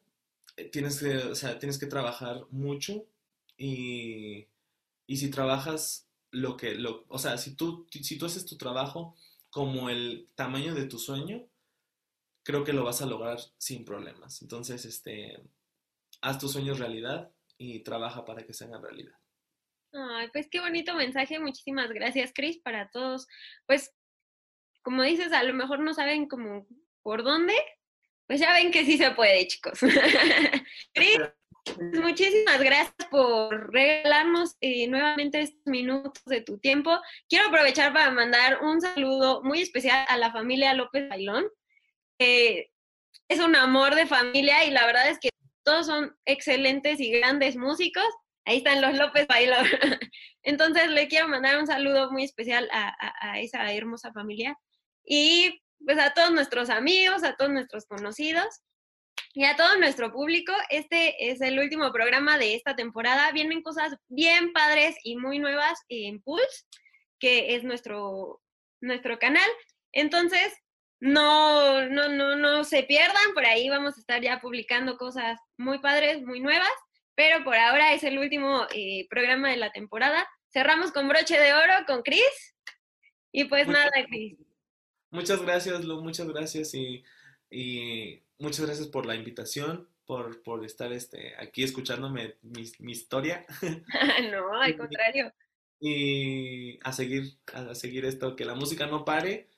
[0.73, 3.05] tienes que, o sea, tienes que trabajar mucho
[3.57, 4.47] y,
[5.07, 9.15] y si trabajas lo que, lo, o sea, si tú, si tú haces tu trabajo
[9.49, 11.47] como el tamaño de tu sueño,
[12.49, 14.41] creo que lo vas a lograr sin problemas.
[14.41, 15.39] Entonces, este,
[16.19, 19.13] haz tus sueños realidad y trabaja para que se hagan realidad.
[19.93, 21.37] Ay, pues qué bonito mensaje.
[21.37, 23.27] Muchísimas gracias, Cris, para todos.
[23.67, 23.93] Pues,
[24.81, 26.65] como dices, a lo mejor no saben como
[27.03, 27.53] por dónde,
[28.25, 29.77] pues ya ven que sí se puede, chicos.
[30.95, 31.19] Cris,
[32.01, 36.99] muchísimas gracias por regalarnos eh, nuevamente estos minutos de tu tiempo.
[37.27, 41.45] Quiero aprovechar para mandar un saludo muy especial a la familia López Bailón.
[42.19, 42.69] Eh,
[43.29, 45.29] es un amor de familia y la verdad es que
[45.63, 48.05] todos son excelentes y grandes músicos.
[48.45, 49.65] Ahí están los López Bailón.
[50.43, 54.57] Entonces le quiero mandar un saludo muy especial a, a, a esa hermosa familia.
[55.05, 58.61] Y pues a todos nuestros amigos, a todos nuestros conocidos
[59.33, 60.53] y a todo nuestro público.
[60.69, 63.31] Este es el último programa de esta temporada.
[63.31, 66.65] Vienen cosas bien padres y muy nuevas en Pulse,
[67.19, 68.41] que es nuestro,
[68.81, 69.49] nuestro canal.
[69.91, 70.53] Entonces,
[70.99, 73.33] no, no, no, no se pierdan.
[73.33, 76.69] Por ahí vamos a estar ya publicando cosas muy padres, muy nuevas.
[77.15, 80.27] Pero por ahora es el último eh, programa de la temporada.
[80.51, 82.55] Cerramos con broche de oro con Chris.
[83.31, 84.37] Y pues Muchas nada, Chris.
[85.11, 87.03] Muchas gracias, Lu, muchas gracias y,
[87.49, 93.45] y muchas gracias por la invitación, por, por estar este, aquí escuchándome mi, mi historia
[94.31, 95.33] no, al contrario.
[95.79, 99.49] y a seguir, a seguir esto, que la música no pare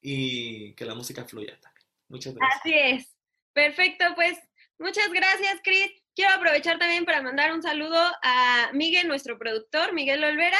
[0.00, 1.86] y que la música fluya también.
[2.08, 2.60] Muchas gracias.
[2.60, 3.16] Así es.
[3.52, 4.38] Perfecto, pues
[4.78, 5.90] muchas gracias, Chris.
[6.14, 10.58] quiero aprovechar también para mandar un saludo a Miguel, nuestro productor, Miguel Olvera.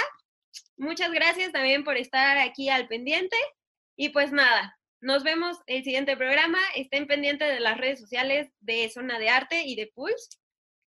[0.77, 3.37] Muchas gracias también por estar aquí al pendiente.
[3.97, 6.59] Y pues nada, nos vemos el siguiente programa.
[6.75, 10.39] Estén pendientes de las redes sociales de Zona de Arte y de Pulse.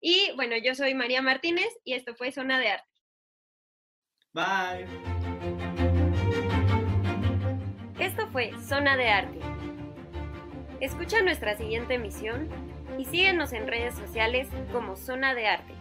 [0.00, 2.88] Y bueno, yo soy María Martínez y esto fue Zona de Arte.
[4.32, 5.21] Bye.
[7.98, 9.38] Esto fue Zona de Arte.
[10.80, 12.48] Escucha nuestra siguiente emisión
[12.98, 15.74] y síguenos en redes sociales como Zona de Arte.